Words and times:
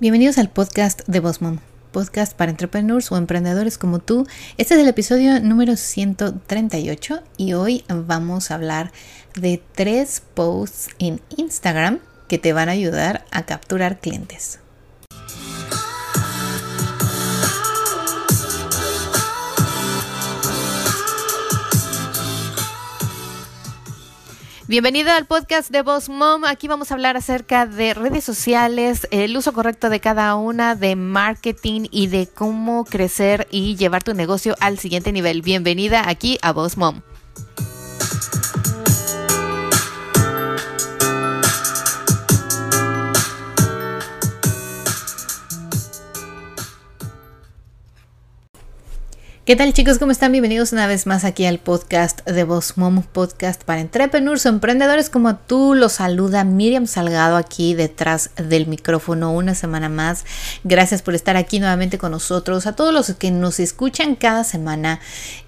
Bienvenidos 0.00 0.38
al 0.38 0.48
podcast 0.48 1.06
de 1.08 1.20
Boss 1.20 1.40
podcast 1.92 2.34
para 2.34 2.50
entrepreneurs 2.50 3.12
o 3.12 3.18
emprendedores 3.18 3.76
como 3.76 3.98
tú. 3.98 4.26
Este 4.56 4.72
es 4.72 4.80
el 4.80 4.88
episodio 4.88 5.40
número 5.40 5.76
138 5.76 7.22
y 7.36 7.52
hoy 7.52 7.84
vamos 7.86 8.50
a 8.50 8.54
hablar 8.54 8.92
de 9.34 9.62
tres 9.74 10.22
posts 10.32 10.88
en 10.98 11.20
Instagram 11.36 11.98
que 12.28 12.38
te 12.38 12.54
van 12.54 12.70
a 12.70 12.72
ayudar 12.72 13.26
a 13.30 13.44
capturar 13.44 14.00
clientes. 14.00 14.60
Bienvenido 24.70 25.10
al 25.10 25.26
podcast 25.26 25.68
de 25.70 25.82
Boss 25.82 26.08
Mom. 26.08 26.44
Aquí 26.44 26.68
vamos 26.68 26.92
a 26.92 26.94
hablar 26.94 27.16
acerca 27.16 27.66
de 27.66 27.92
redes 27.92 28.22
sociales, 28.22 29.08
el 29.10 29.36
uso 29.36 29.52
correcto 29.52 29.90
de 29.90 29.98
cada 29.98 30.36
una, 30.36 30.76
de 30.76 30.94
marketing 30.94 31.88
y 31.90 32.06
de 32.06 32.28
cómo 32.28 32.84
crecer 32.84 33.48
y 33.50 33.74
llevar 33.74 34.04
tu 34.04 34.14
negocio 34.14 34.54
al 34.60 34.78
siguiente 34.78 35.10
nivel. 35.10 35.42
Bienvenida 35.42 36.08
aquí 36.08 36.38
a 36.40 36.52
Boss 36.52 36.76
Mom. 36.76 37.00
¿Qué 49.50 49.56
tal 49.56 49.72
chicos? 49.72 49.98
¿Cómo 49.98 50.12
están? 50.12 50.30
Bienvenidos 50.30 50.70
una 50.70 50.86
vez 50.86 51.08
más 51.08 51.24
aquí 51.24 51.44
al 51.44 51.58
podcast 51.58 52.24
de 52.24 52.44
Boss 52.44 52.74
Mom, 52.76 53.02
podcast 53.02 53.64
para 53.64 53.80
entrepreneurs 53.80 54.46
o 54.46 54.48
emprendedores 54.48 55.10
como 55.10 55.34
tú. 55.34 55.74
Los 55.74 55.94
saluda 55.94 56.44
Miriam 56.44 56.86
Salgado 56.86 57.36
aquí 57.36 57.74
detrás 57.74 58.30
del 58.36 58.68
micrófono 58.68 59.32
una 59.32 59.56
semana 59.56 59.88
más. 59.88 60.24
Gracias 60.62 61.02
por 61.02 61.16
estar 61.16 61.36
aquí 61.36 61.58
nuevamente 61.58 61.98
con 61.98 62.12
nosotros. 62.12 62.68
A 62.68 62.76
todos 62.76 62.94
los 62.94 63.12
que 63.16 63.32
nos 63.32 63.58
escuchan 63.58 64.14
cada 64.14 64.44
semana, 64.44 65.00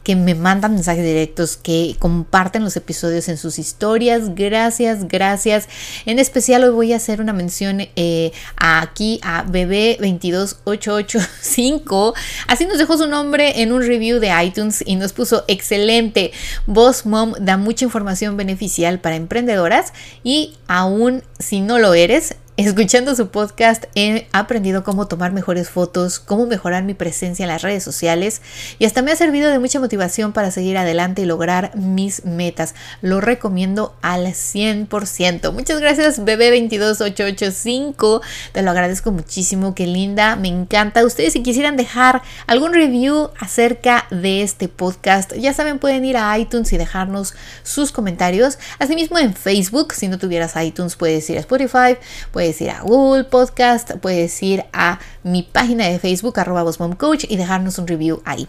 que 0.03 0.17
me 0.17 0.35
mandan 0.35 0.75
mensajes 0.75 1.05
directos, 1.05 1.57
que 1.57 1.95
comparten 2.01 2.65
los 2.65 2.77
episodios 2.77 3.29
en 3.29 3.37
sus 3.37 3.61
historias. 3.61 4.35
Gracias, 4.35 5.07
gracias. 5.07 5.69
En 6.07 6.19
especial 6.19 6.65
hoy 6.65 6.71
voy 6.71 6.93
a 6.93 6.97
hacer 6.97 7.21
una 7.21 7.33
mención 7.33 7.87
eh, 7.95 8.33
aquí 8.57 9.21
a 9.23 9.47
Bebé22885. 9.47 12.15
Así 12.49 12.67
nos 12.67 12.79
dejó 12.79 12.99
su 12.99 13.07
nombre 13.07 13.63
en 13.63 13.71
un 13.71 13.92
review 13.93 14.19
de 14.21 14.31
iTunes 14.45 14.83
y 14.87 14.97
nos 14.97 15.13
puso 15.13 15.45
excelente. 15.49 16.33
Boss 16.67 17.07
Mom 17.07 17.35
da 17.41 17.57
mucha 17.57 17.85
información 17.85 18.37
beneficial 18.37 18.99
para 19.01 19.17
emprendedoras 19.17 19.93
y 20.25 20.55
aún 20.67 21.23
si 21.39 21.61
no 21.61 21.79
lo 21.79 21.95
eres, 21.95 22.37
Escuchando 22.59 23.15
su 23.15 23.29
podcast 23.29 23.85
he 23.95 24.29
aprendido 24.31 24.85
cómo 24.85 25.09
tomar 25.09 25.33
mejores 25.33 25.71
fotos, 25.71 26.19
cómo 26.19 26.45
mejorar 26.45 26.83
mi 26.83 26.93
presencia 26.93 27.45
en 27.45 27.49
las 27.49 27.63
redes 27.63 27.83
sociales 27.83 28.43
y 28.79 28.85
hasta 28.85 29.01
me 29.01 29.11
ha 29.11 29.17
servido 29.17 29.51
de 29.51 29.59
mucha 29.59 29.81
motivación 29.81 30.35
para 30.35 30.51
seguir 30.51 30.77
adelante 30.77 31.23
y 31.23 31.25
lograr 31.25 31.75
mis 31.75 32.27
metas. 32.27 32.75
Lo 33.01 33.23
recomiendo 33.23 33.97
al 34.03 34.27
100%. 34.27 35.51
Muchas 35.51 35.81
gracias 35.81 36.21
bebé22885. 36.21 38.21
Te 38.53 38.61
lo 38.61 38.71
agradezco 38.71 39.13
muchísimo. 39.13 39.75
Qué 39.75 39.87
linda. 39.87 40.37
Me 40.37 40.49
encanta. 40.49 41.07
Ustedes 41.07 41.33
si 41.33 41.43
quisieran 41.43 41.79
dejar 41.79 42.21
algún 42.47 42.75
review 42.75 43.31
acerca 43.41 44.05
de 44.11 44.43
este 44.43 44.69
podcast, 44.69 45.33
ya 45.37 45.55
saben, 45.55 45.79
pueden 45.79 46.05
ir 46.05 46.19
a 46.19 46.39
iTunes 46.39 46.71
y 46.75 46.77
dejarnos 46.77 47.33
sus 47.63 47.93
comentarios. 47.93 48.59
Asimismo 48.79 49.19
en 49.19 49.33
Facebook, 49.33 49.95
si 49.95 50.09
no 50.09 50.19
tuvieras 50.19 50.53
iTunes, 50.63 50.97
puedes 50.97 51.31
ir 51.31 51.39
a 51.39 51.41
Spotify, 51.41 51.97
puedes 52.31 52.42
ir 52.51 52.71
a 52.71 52.83
Google 52.83 53.25
Podcast, 53.25 53.93
puedes 54.01 54.43
ir 54.43 54.65
a 54.73 54.99
mi 55.23 55.43
página 55.43 55.87
de 55.87 55.99
Facebook, 55.99 56.39
arroba 56.39 56.65
Coach, 56.99 57.25
y 57.29 57.37
dejarnos 57.37 57.79
un 57.79 57.87
review 57.87 58.23
ahí. 58.25 58.49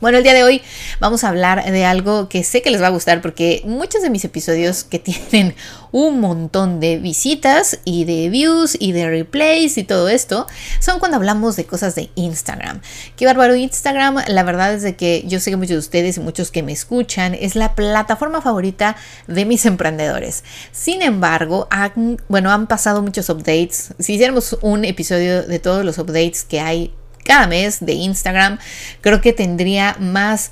Bueno, 0.00 0.16
el 0.16 0.24
día 0.24 0.32
de 0.32 0.44
hoy 0.44 0.62
vamos 0.98 1.24
a 1.24 1.28
hablar 1.28 1.62
de 1.70 1.84
algo 1.84 2.30
que 2.30 2.42
sé 2.42 2.62
que 2.62 2.70
les 2.70 2.80
va 2.80 2.86
a 2.86 2.90
gustar 2.90 3.20
porque 3.20 3.60
muchos 3.66 4.00
de 4.00 4.08
mis 4.08 4.24
episodios 4.24 4.82
que 4.82 4.98
tienen 5.30 5.54
un 5.92 6.20
montón 6.20 6.80
de 6.80 6.96
visitas 6.96 7.80
y 7.84 8.06
de 8.06 8.30
views 8.30 8.78
y 8.80 8.92
de 8.92 9.10
replays 9.10 9.76
y 9.76 9.84
todo 9.84 10.08
esto 10.08 10.46
son 10.78 11.00
cuando 11.00 11.18
hablamos 11.18 11.54
de 11.56 11.66
cosas 11.66 11.94
de 11.96 12.08
Instagram. 12.14 12.80
Qué 13.16 13.26
bárbaro 13.26 13.54
Instagram, 13.54 14.22
la 14.26 14.42
verdad 14.42 14.72
es 14.72 14.82
de 14.82 14.96
que 14.96 15.22
yo 15.26 15.38
sé 15.38 15.50
que 15.50 15.58
muchos 15.58 15.72
de 15.72 15.78
ustedes 15.78 16.16
y 16.16 16.20
muchos 16.20 16.50
que 16.50 16.62
me 16.62 16.72
escuchan 16.72 17.34
es 17.34 17.54
la 17.54 17.74
plataforma 17.74 18.40
favorita 18.40 18.96
de 19.26 19.44
mis 19.44 19.66
emprendedores. 19.66 20.44
Sin 20.72 21.02
embargo, 21.02 21.68
han, 21.70 22.16
bueno, 22.26 22.50
han 22.50 22.68
pasado 22.68 23.02
muchos 23.02 23.28
updates. 23.28 23.92
Si 23.98 24.14
hiciéramos 24.14 24.56
un 24.62 24.86
episodio 24.86 25.42
de 25.42 25.58
todos 25.58 25.84
los 25.84 25.98
updates 25.98 26.44
que 26.44 26.60
hay 26.60 26.94
cada 27.24 27.46
mes 27.46 27.78
de 27.80 27.92
Instagram, 27.92 28.58
creo 29.00 29.20
que 29.20 29.32
tendría 29.32 29.96
más 29.98 30.50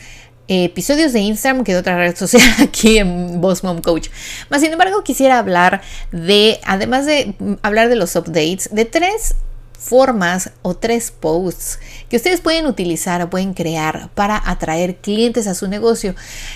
eh, 0.49 0.65
episodios 0.65 1.13
de 1.13 1.21
Instagram 1.21 1.63
que 1.63 1.73
de 1.73 1.79
otra 1.79 1.99
red 1.99 2.17
social 2.17 2.43
aquí 2.63 2.99
en 2.99 3.41
Boss 3.41 3.63
Mom 3.63 3.83
Coach. 3.83 4.09
Más 4.49 4.63
sin 4.63 4.73
embargo, 4.73 5.05
quisiera 5.05 5.39
hablar 5.39 5.83
de, 6.11 6.59
además 6.65 7.05
de 7.05 7.35
hablar 7.63 7.89
de 7.89 7.97
los 7.97 8.17
updates, 8.17 8.71
de 8.73 8.85
tres 8.85 9.35
formas 9.79 10.51
o 10.63 10.75
tres 10.75 11.13
posts 11.13 11.79
que 12.09 12.17
ustedes 12.17 12.41
pueden 12.41 12.67
utilizar 12.67 13.23
o 13.23 13.31
pueden 13.31 13.55
crear 13.55 14.11
para 14.15 14.43
atraer 14.45 14.97
clientes 14.97 15.47
a 15.47 15.55
su 15.55 15.69
negocio. 15.69 16.15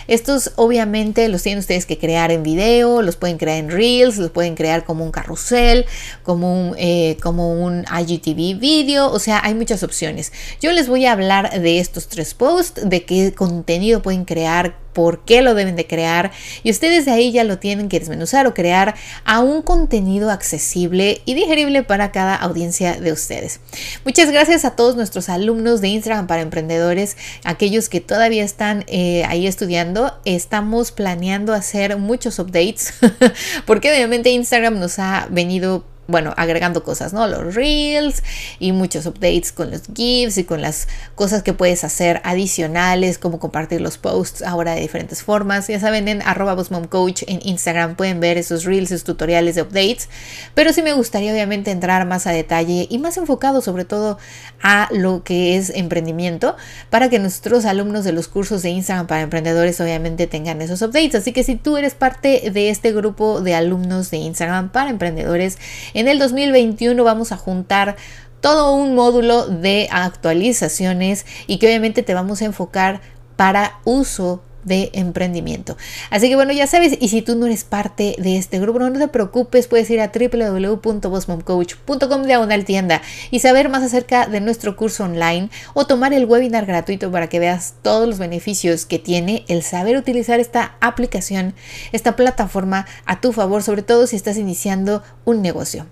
Estos 0.08 0.52
obviamente 0.56 1.28
los 1.28 1.42
tienen 1.42 1.60
ustedes 1.60 1.86
que 1.86 1.98
crear 1.98 2.32
en 2.32 2.42
video, 2.42 3.00
los 3.00 3.16
pueden 3.16 3.38
crear 3.38 3.58
en 3.58 3.70
Reels, 3.70 4.18
los 4.18 4.30
pueden 4.30 4.56
crear 4.56 4.84
como 4.84 5.04
un 5.04 5.12
carrusel, 5.12 5.86
como 6.24 6.70
un, 6.70 6.74
eh, 6.78 7.16
como 7.22 7.52
un 7.52 7.84
IGTV 7.84 8.58
video, 8.58 9.10
o 9.10 9.18
sea, 9.18 9.40
hay 9.44 9.54
muchas 9.54 9.82
opciones. 9.82 10.32
Yo 10.60 10.72
les 10.72 10.88
voy 10.88 11.06
a 11.06 11.12
hablar 11.12 11.60
de 11.60 11.78
estos 11.78 12.08
tres 12.08 12.34
posts, 12.34 12.88
de 12.88 13.04
qué 13.04 13.32
contenido 13.32 14.02
pueden 14.02 14.24
crear, 14.24 14.76
por 14.92 15.24
qué 15.24 15.42
lo 15.42 15.54
deben 15.54 15.76
de 15.76 15.86
crear 15.86 16.32
y 16.62 16.70
ustedes 16.70 17.04
de 17.04 17.12
ahí 17.12 17.32
ya 17.32 17.44
lo 17.44 17.58
tienen 17.58 17.88
que 17.88 17.98
desmenuzar 17.98 18.46
o 18.46 18.54
crear 18.54 18.94
a 19.24 19.40
un 19.40 19.62
contenido 19.62 20.30
accesible 20.30 21.22
y 21.24 21.34
digerible 21.34 21.82
para 21.82 22.12
cada 22.12 22.34
audiencia 22.34 22.94
de 23.00 23.12
ustedes. 23.12 23.60
Muchas 24.04 24.30
gracias 24.30 24.64
a 24.64 24.76
todos 24.76 24.96
nuestros 24.96 25.28
alumnos 25.28 25.80
de 25.80 25.88
Instagram 25.88 26.26
para 26.26 26.42
emprendedores, 26.42 27.16
aquellos 27.44 27.88
que 27.88 28.00
todavía 28.00 28.44
están 28.44 28.84
eh, 28.86 29.24
ahí 29.28 29.46
estudiando. 29.46 30.18
Estamos 30.24 30.92
planeando 30.92 31.52
hacer 31.52 31.96
muchos 31.96 32.38
updates 32.38 32.94
porque 33.66 33.92
obviamente 33.92 34.30
Instagram 34.30 34.78
nos 34.78 34.98
ha 34.98 35.26
venido 35.30 35.84
bueno, 36.08 36.34
agregando 36.36 36.82
cosas, 36.82 37.12
¿no? 37.12 37.26
Los 37.28 37.54
reels 37.54 38.22
y 38.58 38.72
muchos 38.72 39.06
updates 39.06 39.52
con 39.52 39.70
los 39.70 39.82
GIFs 39.94 40.36
y 40.38 40.44
con 40.44 40.60
las 40.60 40.88
cosas 41.14 41.42
que 41.42 41.52
puedes 41.52 41.84
hacer 41.84 42.20
adicionales, 42.24 43.18
como 43.18 43.38
compartir 43.38 43.80
los 43.80 43.98
posts 43.98 44.42
ahora 44.42 44.74
de 44.74 44.80
diferentes 44.80 45.22
formas. 45.22 45.68
Ya 45.68 45.78
saben, 45.78 46.08
en 46.08 46.20
arroba 46.22 46.56
Coach 46.88 47.22
en 47.26 47.40
Instagram 47.42 47.94
pueden 47.96 48.20
ver 48.20 48.36
esos 48.36 48.64
reels, 48.64 48.90
esos 48.90 49.04
tutoriales 49.04 49.54
de 49.54 49.62
updates. 49.62 50.08
Pero 50.54 50.72
sí 50.72 50.82
me 50.82 50.92
gustaría 50.92 51.32
obviamente 51.32 51.70
entrar 51.70 52.04
más 52.04 52.26
a 52.26 52.32
detalle 52.32 52.86
y 52.90 52.98
más 52.98 53.16
enfocado 53.16 53.60
sobre 53.60 53.84
todo 53.84 54.18
a 54.62 54.88
lo 54.90 55.22
que 55.22 55.56
es 55.56 55.70
emprendimiento 55.70 56.56
para 56.90 57.08
que 57.08 57.18
nuestros 57.20 57.64
alumnos 57.64 58.04
de 58.04 58.12
los 58.12 58.28
cursos 58.28 58.62
de 58.62 58.70
Instagram 58.70 59.06
para 59.06 59.22
emprendedores 59.22 59.80
obviamente 59.80 60.26
tengan 60.26 60.60
esos 60.62 60.82
updates. 60.82 61.14
Así 61.14 61.32
que 61.32 61.44
si 61.44 61.54
tú 61.54 61.76
eres 61.76 61.94
parte 61.94 62.50
de 62.52 62.70
este 62.70 62.92
grupo 62.92 63.40
de 63.40 63.54
alumnos 63.54 64.10
de 64.10 64.18
Instagram 64.18 64.70
para 64.70 64.90
emprendedores, 64.90 65.58
en 65.94 66.08
el 66.08 66.18
2021 66.18 67.02
vamos 67.04 67.32
a 67.32 67.36
juntar 67.36 67.96
todo 68.40 68.74
un 68.74 68.94
módulo 68.94 69.46
de 69.46 69.88
actualizaciones 69.90 71.26
y 71.46 71.58
que 71.58 71.66
obviamente 71.66 72.02
te 72.02 72.14
vamos 72.14 72.42
a 72.42 72.46
enfocar 72.46 73.00
para 73.36 73.78
uso 73.84 74.42
de 74.64 74.90
emprendimiento. 74.94 75.76
Así 76.10 76.28
que 76.28 76.36
bueno, 76.36 76.52
ya 76.52 76.66
sabes, 76.66 76.98
y 77.00 77.08
si 77.08 77.22
tú 77.22 77.36
no 77.36 77.46
eres 77.46 77.64
parte 77.64 78.16
de 78.18 78.36
este 78.36 78.60
grupo, 78.60 78.78
no 78.78 78.98
te 78.98 79.08
preocupes, 79.08 79.68
puedes 79.68 79.88
ir 79.90 80.00
a 80.00 80.12
www.bosmomcoach.com 80.12 82.22
diagonal 82.24 82.64
tienda 82.64 83.02
y 83.30 83.40
saber 83.40 83.68
más 83.68 83.82
acerca 83.82 84.26
de 84.26 84.40
nuestro 84.40 84.76
curso 84.76 85.04
online 85.04 85.50
o 85.74 85.86
tomar 85.86 86.12
el 86.12 86.26
webinar 86.26 86.66
gratuito 86.66 87.10
para 87.10 87.28
que 87.28 87.38
veas 87.38 87.74
todos 87.82 88.08
los 88.08 88.18
beneficios 88.18 88.86
que 88.86 88.98
tiene 88.98 89.44
el 89.48 89.62
saber 89.62 89.96
utilizar 89.96 90.40
esta 90.40 90.76
aplicación, 90.80 91.54
esta 91.92 92.16
plataforma 92.16 92.86
a 93.04 93.20
tu 93.20 93.32
favor, 93.32 93.62
sobre 93.62 93.82
todo 93.82 94.06
si 94.06 94.16
estás 94.16 94.36
iniciando 94.36 95.02
un 95.24 95.42
negocio. 95.42 95.86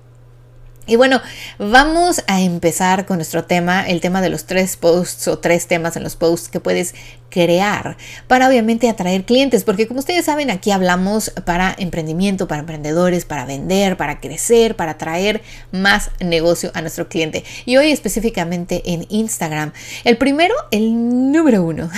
Y 0.91 0.97
bueno, 0.97 1.23
vamos 1.61 2.25
a 2.27 2.41
empezar 2.41 3.07
con 3.07 3.19
nuestro 3.19 3.45
tema, 3.45 3.89
el 3.89 4.01
tema 4.01 4.21
de 4.21 4.29
los 4.29 4.47
tres 4.47 4.77
posts 4.77 5.29
o 5.29 5.39
tres 5.39 5.69
temas 5.69 5.95
en 5.95 6.03
los 6.03 6.17
posts 6.17 6.49
que 6.49 6.59
puedes 6.59 6.97
crear 7.29 7.97
para 8.27 8.49
obviamente 8.49 8.89
atraer 8.89 9.23
clientes, 9.23 9.63
porque 9.63 9.87
como 9.87 10.01
ustedes 10.01 10.25
saben, 10.25 10.51
aquí 10.51 10.73
hablamos 10.73 11.31
para 11.45 11.77
emprendimiento, 11.79 12.49
para 12.49 12.63
emprendedores, 12.63 13.25
para 13.25 13.45
vender, 13.45 13.97
para 13.97 14.19
crecer, 14.19 14.75
para 14.75 14.91
atraer 14.91 15.43
más 15.71 16.11
negocio 16.19 16.73
a 16.75 16.81
nuestro 16.81 17.09
cliente. 17.09 17.45
Y 17.67 17.77
hoy 17.77 17.93
específicamente 17.93 18.83
en 18.85 19.07
Instagram. 19.11 19.73
El 20.03 20.17
primero, 20.17 20.57
el 20.73 21.31
número 21.31 21.63
uno, 21.63 21.89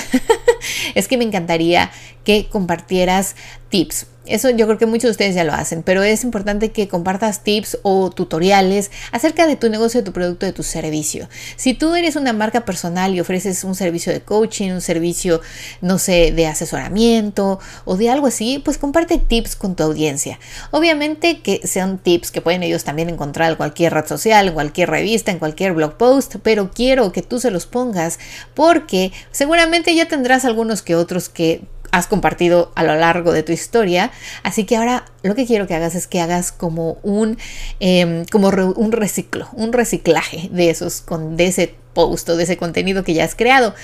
es 0.94 1.08
que 1.08 1.16
me 1.16 1.24
encantaría 1.24 1.90
que 2.24 2.46
compartieras 2.50 3.36
tips 3.70 4.08
Eso 4.24 4.50
yo 4.50 4.66
creo 4.66 4.78
que 4.78 4.86
muchos 4.86 5.04
de 5.04 5.10
ustedes 5.10 5.34
ya 5.34 5.42
lo 5.42 5.52
hacen, 5.52 5.82
pero 5.82 6.04
es 6.04 6.22
importante 6.22 6.70
que 6.70 6.86
compartas 6.86 7.42
tips 7.42 7.78
o 7.82 8.08
tutoriales 8.10 8.92
acerca 9.10 9.48
de 9.48 9.56
tu 9.56 9.68
negocio, 9.68 10.00
de 10.00 10.04
tu 10.04 10.12
producto, 10.12 10.46
de 10.46 10.52
tu 10.52 10.62
servicio. 10.62 11.28
Si 11.56 11.74
tú 11.74 11.96
eres 11.96 12.14
una 12.14 12.32
marca 12.32 12.64
personal 12.64 13.14
y 13.14 13.20
ofreces 13.20 13.64
un 13.64 13.74
servicio 13.74 14.12
de 14.12 14.20
coaching, 14.20 14.70
un 14.70 14.80
servicio, 14.80 15.40
no 15.80 15.98
sé, 15.98 16.30
de 16.30 16.46
asesoramiento 16.46 17.58
o 17.84 17.96
de 17.96 18.10
algo 18.10 18.28
así, 18.28 18.60
pues 18.64 18.78
comparte 18.78 19.18
tips 19.18 19.56
con 19.56 19.74
tu 19.74 19.82
audiencia. 19.82 20.38
Obviamente 20.70 21.40
que 21.40 21.60
sean 21.66 21.98
tips 21.98 22.30
que 22.30 22.40
pueden 22.40 22.62
ellos 22.62 22.84
también 22.84 23.08
encontrar 23.08 23.50
en 23.50 23.56
cualquier 23.56 23.92
red 23.92 24.06
social, 24.06 24.46
en 24.46 24.54
cualquier 24.54 24.88
revista, 24.88 25.32
en 25.32 25.40
cualquier 25.40 25.72
blog 25.72 25.96
post, 25.96 26.36
pero 26.44 26.70
quiero 26.70 27.10
que 27.10 27.22
tú 27.22 27.40
se 27.40 27.50
los 27.50 27.66
pongas 27.66 28.20
porque 28.54 29.12
seguramente 29.32 29.96
ya 29.96 30.06
tendrás 30.06 30.44
algunos 30.44 30.82
que 30.82 30.94
otros 30.94 31.28
que 31.28 31.62
has 31.92 32.06
compartido 32.08 32.72
a 32.74 32.82
lo 32.82 32.96
largo 32.96 33.32
de 33.32 33.44
tu 33.44 33.52
historia. 33.52 34.10
Así 34.42 34.64
que 34.64 34.76
ahora 34.76 35.04
lo 35.22 35.36
que 35.36 35.46
quiero 35.46 35.68
que 35.68 35.74
hagas 35.74 35.94
es 35.94 36.08
que 36.08 36.20
hagas 36.20 36.50
como 36.50 36.98
un, 37.02 37.38
em, 37.78 38.24
como 38.24 38.48
un 38.48 38.92
reciclo, 38.92 39.48
un 39.52 39.72
reciclaje 39.72 40.48
de 40.50 40.70
esos, 40.70 41.02
con, 41.02 41.36
de 41.36 41.46
ese 41.46 41.74
post 41.92 42.28
o 42.30 42.36
de 42.36 42.44
ese 42.44 42.56
contenido 42.56 43.04
que 43.04 43.14
ya 43.14 43.24
has 43.24 43.34
creado. 43.34 43.74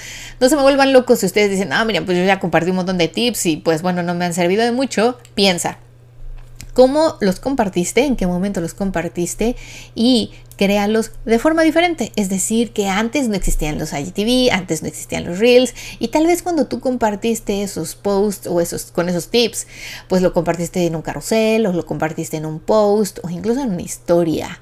No 0.40 0.48
se 0.48 0.56
me 0.56 0.62
vuelvan 0.62 0.92
locos 0.92 1.20
si 1.20 1.26
ustedes 1.26 1.50
dicen, 1.50 1.72
ah, 1.72 1.84
mira, 1.84 2.02
pues 2.04 2.16
yo 2.16 2.24
ya 2.24 2.40
compartí 2.40 2.70
un 2.70 2.76
montón 2.76 2.98
de 2.98 3.08
tips 3.08 3.46
y 3.46 3.56
pues 3.58 3.82
bueno, 3.82 4.02
no 4.02 4.14
me 4.14 4.24
han 4.24 4.34
servido 4.34 4.64
de 4.64 4.72
mucho. 4.72 5.18
Piensa, 5.34 5.78
cómo 6.72 7.16
los 7.20 7.40
compartiste, 7.40 8.04
en 8.04 8.16
qué 8.16 8.26
momento 8.26 8.60
los 8.60 8.72
compartiste 8.72 9.56
y 9.94 10.30
créalos 10.58 11.12
de 11.24 11.38
forma 11.38 11.62
diferente. 11.62 12.12
Es 12.16 12.28
decir, 12.28 12.72
que 12.72 12.88
antes 12.88 13.28
no 13.28 13.36
existían 13.36 13.78
los 13.78 13.94
IGTV, 13.94 14.52
antes 14.52 14.82
no 14.82 14.88
existían 14.88 15.24
los 15.24 15.38
Reels 15.38 15.74
y 15.98 16.08
tal 16.08 16.26
vez 16.26 16.42
cuando 16.42 16.66
tú 16.66 16.80
compartiste 16.80 17.62
esos 17.62 17.94
posts 17.94 18.46
o 18.48 18.60
esos 18.60 18.90
con 18.92 19.08
esos 19.08 19.28
tips, 19.28 19.66
pues 20.08 20.20
lo 20.20 20.34
compartiste 20.34 20.84
en 20.84 20.96
un 20.96 21.02
carrusel 21.02 21.64
o 21.66 21.72
lo 21.72 21.86
compartiste 21.86 22.36
en 22.36 22.44
un 22.44 22.58
post 22.60 23.20
o 23.22 23.30
incluso 23.30 23.62
en 23.62 23.70
una 23.70 23.82
historia. 23.82 24.60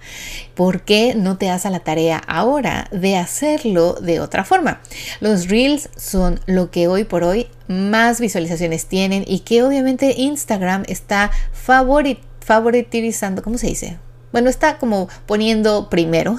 ¿Por 0.55 0.83
qué 0.83 1.15
no 1.17 1.39
te 1.39 1.47
das 1.47 1.67
a 1.67 1.71
la 1.71 1.81
tarea 1.81 2.19
ahora 2.19 2.89
de 2.93 3.17
hacerlo 3.17 3.95
de 3.95 4.21
otra 4.21 4.45
forma? 4.45 4.81
Los 5.21 5.49
Reels 5.49 5.89
son 5.97 6.39
lo 6.47 6.71
que 6.71 6.87
hoy 6.89 7.05
por 7.05 7.25
hoy 7.25 7.49
más 7.69 8.21
visualizaciones 8.21 8.87
tienen 8.87 9.25
y 9.27 9.41
que 9.41 9.63
obviamente 9.63 10.15
Instagram 10.17 10.85
está 10.87 11.31
favoritizando, 11.53 13.43
¿cómo 13.43 13.57
se 13.59 13.67
dice? 13.69 13.99
Bueno, 14.37 14.51
está 14.51 14.77
como 14.77 15.09
poniendo 15.25 15.89
primero 15.89 16.37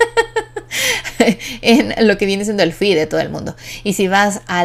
en 1.62 2.06
lo 2.06 2.18
que 2.18 2.26
viene 2.26 2.44
siendo 2.44 2.62
el 2.62 2.72
feed 2.72 2.96
de 2.96 3.06
todo 3.06 3.20
el 3.20 3.30
mundo. 3.30 3.56
Y 3.82 3.94
si 3.94 4.08
vas 4.08 4.40
a 4.46 4.64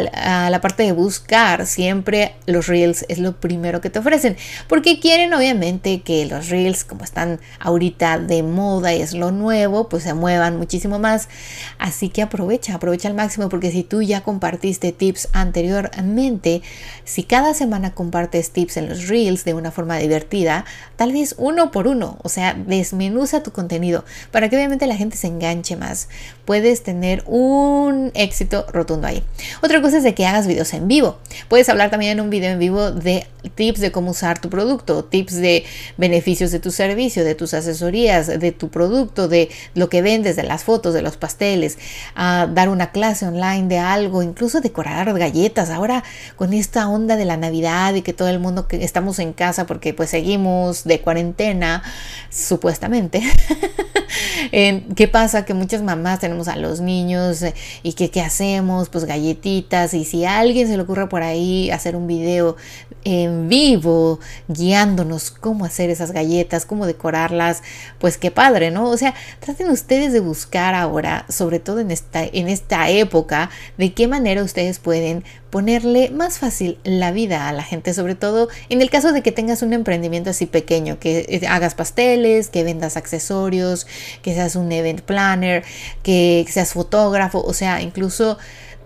la 0.49 0.61
parte 0.61 0.83
de 0.83 0.91
buscar, 0.91 1.65
siempre 1.65 2.35
los 2.45 2.67
reels 2.67 3.05
es 3.09 3.19
lo 3.19 3.39
primero 3.39 3.81
que 3.81 3.89
te 3.89 3.99
ofrecen. 3.99 4.37
Porque 4.67 4.99
quieren 4.99 5.33
obviamente 5.33 6.01
que 6.01 6.25
los 6.25 6.49
reels, 6.49 6.83
como 6.83 7.03
están 7.03 7.39
ahorita 7.59 8.19
de 8.19 8.43
moda 8.43 8.93
y 8.93 9.01
es 9.01 9.13
lo 9.13 9.31
nuevo, 9.31 9.89
pues 9.89 10.03
se 10.03 10.13
muevan 10.13 10.57
muchísimo 10.57 10.99
más. 10.99 11.29
Así 11.77 12.09
que 12.09 12.21
aprovecha, 12.21 12.75
aprovecha 12.75 13.07
al 13.07 13.13
máximo 13.13 13.49
porque 13.49 13.71
si 13.71 13.83
tú 13.83 14.01
ya 14.01 14.21
compartiste 14.21 14.91
tips 14.91 15.29
anteriormente, 15.33 16.61
si 17.03 17.23
cada 17.23 17.53
semana 17.53 17.93
compartes 17.93 18.51
tips 18.51 18.77
en 18.77 18.89
los 18.89 19.07
reels 19.07 19.45
de 19.45 19.53
una 19.53 19.71
forma 19.71 19.97
divertida, 19.97 20.65
tal 20.95 21.11
vez 21.11 21.35
uno 21.37 21.71
por 21.71 21.87
uno, 21.87 22.17
o 22.23 22.29
sea, 22.29 22.53
desmenuza 22.53 23.43
tu 23.43 23.51
contenido 23.51 24.05
para 24.31 24.49
que 24.49 24.55
obviamente 24.55 24.87
la 24.87 24.95
gente 24.95 25.17
se 25.17 25.27
enganche 25.27 25.75
más 25.75 25.98
puedes 26.45 26.81
tener 26.83 27.23
un 27.27 28.11
éxito 28.15 28.65
rotundo 28.71 29.07
ahí. 29.07 29.23
Otra 29.61 29.81
cosa 29.81 29.97
es 29.97 30.03
de 30.03 30.15
que 30.15 30.25
hagas 30.25 30.47
videos 30.47 30.73
en 30.73 30.87
vivo. 30.87 31.19
Puedes 31.47 31.69
hablar 31.69 31.91
también 31.91 32.13
en 32.13 32.21
un 32.21 32.29
video 32.29 32.51
en 32.51 32.59
vivo 32.59 32.91
de 32.91 33.27
tips 33.55 33.79
de 33.79 33.91
cómo 33.91 34.11
usar 34.11 34.39
tu 34.39 34.49
producto, 34.49 35.05
tips 35.05 35.35
de 35.35 35.63
beneficios 35.97 36.51
de 36.51 36.59
tu 36.59 36.71
servicio, 36.71 37.23
de 37.23 37.35
tus 37.35 37.53
asesorías, 37.53 38.27
de 38.27 38.51
tu 38.51 38.69
producto, 38.69 39.27
de 39.27 39.49
lo 39.75 39.89
que 39.89 40.01
vendes, 40.01 40.35
de 40.35 40.43
las 40.43 40.63
fotos, 40.63 40.93
de 40.93 41.01
los 41.01 41.17
pasteles, 41.17 41.77
dar 42.15 42.69
una 42.69 42.91
clase 42.91 43.27
online 43.27 43.67
de 43.67 43.77
algo, 43.79 44.23
incluso 44.23 44.61
decorar 44.61 45.17
galletas. 45.17 45.69
Ahora 45.69 46.03
con 46.35 46.53
esta 46.53 46.87
onda 46.89 47.15
de 47.15 47.25
la 47.25 47.37
Navidad 47.37 47.93
y 47.93 48.01
que 48.01 48.13
todo 48.13 48.29
el 48.29 48.39
mundo 48.39 48.67
que 48.67 48.83
estamos 48.83 49.19
en 49.19 49.33
casa 49.33 49.65
porque 49.65 49.93
pues 49.93 50.09
seguimos 50.09 50.83
de 50.83 51.01
cuarentena, 51.01 51.83
supuestamente. 52.29 53.21
¿Qué 54.51 55.07
pasa? 55.11 55.45
Que 55.45 55.53
muchas 55.53 55.81
mamás 55.95 56.19
tenemos 56.19 56.47
a 56.47 56.55
los 56.55 56.81
niños 56.81 57.41
eh, 57.41 57.53
y 57.83 57.93
que 57.93 58.09
qué 58.09 58.21
hacemos, 58.21 58.89
pues 58.89 59.05
galletitas 59.05 59.93
y 59.93 60.05
si 60.05 60.25
a 60.25 60.39
alguien 60.39 60.67
se 60.67 60.77
le 60.77 60.83
ocurre 60.83 61.07
por 61.09 61.23
ahí 61.23 61.69
hacer 61.71 61.95
un 61.95 62.07
video 62.07 62.55
en 63.03 63.47
vivo 63.47 64.19
guiándonos 64.47 65.31
cómo 65.31 65.65
hacer 65.65 65.89
esas 65.89 66.11
galletas, 66.11 66.65
cómo 66.65 66.85
decorarlas, 66.85 67.63
pues 67.97 68.17
qué 68.17 68.31
padre, 68.31 68.71
¿no? 68.71 68.89
O 68.89 68.97
sea, 68.97 69.13
traten 69.39 69.69
ustedes 69.69 70.13
de 70.13 70.19
buscar 70.19 70.75
ahora, 70.75 71.25
sobre 71.29 71.59
todo 71.59 71.79
en 71.79 71.91
esta, 71.91 72.23
en 72.23 72.49
esta 72.49 72.89
época, 72.89 73.49
de 73.77 73.93
qué 73.93 74.07
manera 74.07 74.43
ustedes 74.43 74.79
pueden 74.79 75.23
ponerle 75.49 76.11
más 76.11 76.37
fácil 76.37 76.77
la 76.83 77.11
vida 77.11 77.47
a 77.47 77.53
la 77.53 77.63
gente, 77.63 77.93
sobre 77.93 78.15
todo 78.15 78.49
en 78.69 78.81
el 78.81 78.89
caso 78.89 79.11
de 79.11 79.23
que 79.23 79.31
tengas 79.31 79.61
un 79.61 79.73
emprendimiento 79.73 80.29
así 80.29 80.45
pequeño, 80.45 80.99
que 80.99 81.25
eh, 81.27 81.47
hagas 81.47 81.75
pasteles, 81.75 82.49
que 82.49 82.63
vendas 82.63 82.97
accesorios, 82.97 83.87
que 84.21 84.33
seas 84.33 84.55
un 84.55 84.71
event 84.71 85.01
planner, 85.01 85.63
que 86.03 86.45
seas 86.49 86.73
fotógrafo, 86.73 87.41
o 87.41 87.53
sea, 87.53 87.81
incluso 87.81 88.37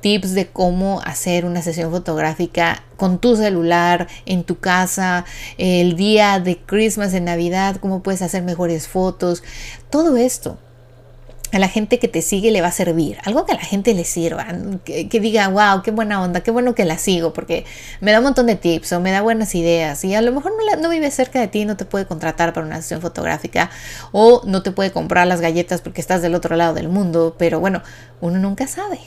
tips 0.01 0.33
de 0.33 0.47
cómo 0.47 1.01
hacer 1.05 1.45
una 1.45 1.61
sesión 1.61 1.89
fotográfica 1.89 2.83
con 2.97 3.19
tu 3.19 3.37
celular 3.37 4.07
en 4.25 4.43
tu 4.43 4.59
casa, 4.59 5.23
el 5.57 5.95
día 5.95 6.39
de 6.39 6.57
Christmas, 6.57 7.13
en 7.13 7.25
Navidad, 7.25 7.77
cómo 7.77 8.03
puedes 8.03 8.21
hacer 8.21 8.43
mejores 8.43 8.87
fotos, 8.87 9.43
todo 9.89 10.17
esto 10.17 10.57
a 11.53 11.59
la 11.59 11.69
gente 11.69 11.99
que 11.99 12.07
te 12.07 12.21
sigue 12.21 12.51
le 12.51 12.61
va 12.61 12.69
a 12.69 12.71
servir, 12.71 13.19
algo 13.23 13.45
que 13.45 13.51
a 13.51 13.55
la 13.55 13.61
gente 13.61 13.93
le 13.93 14.05
sirva, 14.05 14.47
que, 14.83 15.19
diga, 15.19 15.47
wow, 15.49 15.83
qué 15.83 15.91
buena 15.91 16.21
onda, 16.21 16.41
qué 16.41 16.49
bueno 16.49 16.73
que 16.73 16.83
la 16.83 16.97
sigo, 16.97 17.31
porque 17.31 17.63
me 18.01 18.11
da 18.11 18.19
un 18.19 18.25
montón 18.25 18.47
de 18.47 18.55
tips 18.55 18.93
o 18.93 18.99
me 18.99 19.11
da 19.11 19.21
buenas 19.21 19.53
ideas 19.53 20.03
y 20.03 20.15
a 20.15 20.21
lo 20.21 20.31
mejor 20.31 20.51
no, 20.51 20.81
no 20.81 20.89
vive 20.89 21.11
cerca 21.11 21.39
de 21.39 21.47
ti, 21.47 21.65
no 21.65 21.77
te 21.77 21.85
puede 21.85 22.07
contratar 22.07 22.53
para 22.53 22.65
una 22.65 22.77
sesión 22.77 23.01
fotográfica 23.01 23.69
o 24.11 24.41
no 24.45 24.63
te 24.63 24.71
puede 24.71 24.91
comprar 24.91 25.27
las 25.27 25.41
galletas 25.41 25.81
porque 25.81 26.01
estás 26.01 26.23
del 26.23 26.33
otro 26.33 26.55
lado 26.55 26.73
del 26.73 26.89
mundo, 26.89 27.35
pero 27.37 27.59
bueno, 27.59 27.83
uno 28.23 28.39
nunca 28.39 28.67
sabe. 28.67 28.99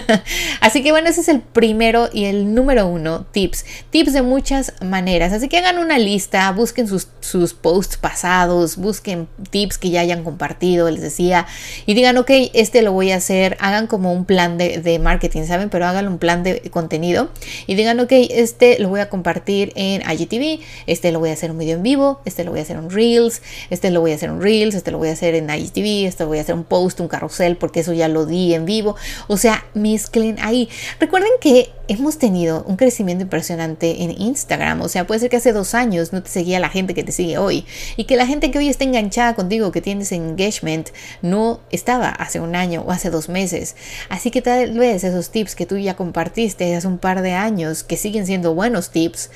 así 0.60 0.82
que 0.82 0.90
bueno, 0.90 1.08
ese 1.08 1.22
es 1.22 1.28
el 1.28 1.40
primero 1.40 2.10
y 2.12 2.26
el 2.26 2.54
número 2.54 2.86
uno, 2.86 3.24
tips. 3.32 3.64
Tips 3.88 4.12
de 4.12 4.20
muchas 4.20 4.74
maneras. 4.82 5.32
Así 5.32 5.48
que 5.48 5.56
hagan 5.56 5.78
una 5.78 5.98
lista, 5.98 6.52
busquen 6.52 6.86
sus, 6.86 7.08
sus 7.20 7.54
posts 7.54 7.96
pasados, 7.96 8.76
busquen 8.76 9.26
tips 9.50 9.78
que 9.78 9.88
ya 9.88 10.02
hayan 10.02 10.22
compartido, 10.22 10.90
les 10.90 11.00
decía, 11.00 11.46
y 11.86 11.94
digan, 11.94 12.18
ok, 12.18 12.30
este 12.52 12.82
lo 12.82 12.92
voy 12.92 13.10
a 13.10 13.16
hacer, 13.16 13.56
hagan 13.58 13.86
como 13.86 14.12
un 14.12 14.26
plan 14.26 14.58
de, 14.58 14.82
de 14.82 14.98
marketing, 14.98 15.44
¿saben? 15.44 15.70
Pero 15.70 15.86
hagan 15.86 16.06
un 16.06 16.18
plan 16.18 16.42
de 16.42 16.60
contenido 16.70 17.30
y 17.66 17.74
digan, 17.74 17.98
ok, 18.00 18.12
este 18.12 18.78
lo 18.80 18.90
voy 18.90 19.00
a 19.00 19.08
compartir 19.08 19.72
en 19.76 20.02
IGTV, 20.02 20.60
este 20.86 21.10
lo 21.10 21.20
voy 21.20 21.30
a 21.30 21.32
hacer 21.32 21.50
un 21.50 21.58
video 21.58 21.78
en 21.78 21.82
vivo, 21.82 22.20
este 22.26 22.44
lo 22.44 22.50
voy 22.50 22.60
a 22.60 22.64
hacer 22.64 22.76
en 22.76 22.90
Reels, 22.90 23.40
este 23.70 23.90
lo 23.90 24.02
voy 24.02 24.12
a 24.12 24.16
hacer 24.16 24.28
en 24.28 24.42
Reels, 24.42 24.74
este 24.74 24.90
lo 24.90 24.98
voy 24.98 25.08
a 25.08 25.12
hacer 25.12 25.34
en 25.34 25.48
IGTV, 25.48 26.06
este 26.06 26.24
lo 26.24 26.28
voy 26.28 26.38
a 26.38 26.42
hacer 26.42 26.54
un 26.54 26.64
post, 26.64 27.00
un 27.00 27.08
carrusel, 27.08 27.56
porque 27.56 27.80
eso 27.80 27.94
ya 27.94 28.08
lo 28.08 28.26
di 28.26 28.57
vivo. 28.64 28.96
O 29.26 29.36
sea, 29.36 29.64
mezclen 29.74 30.36
ahí. 30.40 30.68
Recuerden 30.98 31.30
que 31.40 31.70
hemos 31.88 32.18
tenido 32.18 32.64
un 32.64 32.76
crecimiento 32.76 33.22
impresionante 33.22 34.02
en 34.02 34.10
Instagram. 34.20 34.82
O 34.82 34.88
sea, 34.88 35.06
puede 35.06 35.20
ser 35.20 35.30
que 35.30 35.36
hace 35.36 35.52
dos 35.52 35.74
años 35.74 36.12
no 36.12 36.22
te 36.22 36.28
seguía 36.28 36.60
la 36.60 36.68
gente 36.68 36.94
que 36.94 37.02
te 37.02 37.12
sigue 37.12 37.38
hoy 37.38 37.64
y 37.96 38.04
que 38.04 38.16
la 38.16 38.26
gente 38.26 38.50
que 38.50 38.58
hoy 38.58 38.68
está 38.68 38.84
enganchada 38.84 39.34
contigo, 39.34 39.72
que 39.72 39.80
tienes 39.80 40.12
engagement, 40.12 40.90
no 41.22 41.60
estaba 41.70 42.08
hace 42.08 42.40
un 42.40 42.54
año 42.54 42.84
o 42.86 42.92
hace 42.92 43.10
dos 43.10 43.28
meses. 43.28 43.74
Así 44.08 44.30
que 44.30 44.42
tal 44.42 44.78
vez 44.78 45.02
esos 45.02 45.30
tips 45.30 45.54
que 45.54 45.66
tú 45.66 45.76
ya 45.78 45.96
compartiste 45.96 46.76
hace 46.76 46.86
un 46.86 46.98
par 46.98 47.22
de 47.22 47.32
años, 47.32 47.82
que 47.82 47.96
siguen 47.96 48.26
siendo 48.26 48.54
buenos 48.54 48.90
tips, 48.90 49.30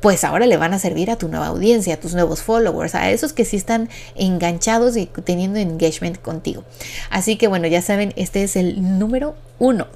pues 0.00 0.24
ahora 0.24 0.46
le 0.46 0.56
van 0.56 0.74
a 0.74 0.78
servir 0.78 1.10
a 1.10 1.16
tu 1.16 1.28
nueva 1.28 1.48
audiencia, 1.48 1.94
a 1.94 2.00
tus 2.00 2.14
nuevos 2.14 2.42
followers, 2.42 2.94
a 2.94 3.10
esos 3.10 3.32
que 3.32 3.44
sí 3.44 3.56
están 3.56 3.88
enganchados 4.14 4.96
y 4.96 5.06
teniendo 5.06 5.58
engagement 5.58 6.20
contigo. 6.20 6.64
Así 7.10 7.36
que 7.36 7.48
bueno, 7.48 7.66
ya 7.66 7.82
saben, 7.82 8.12
este 8.16 8.42
es 8.42 8.56
el 8.56 8.98
número 8.98 9.34
uno. 9.58 9.86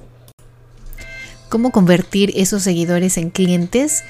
¿Cómo 1.49 1.71
convertir 1.71 2.33
esos 2.35 2.63
seguidores 2.63 3.17
en 3.17 3.29
clientes? 3.29 4.03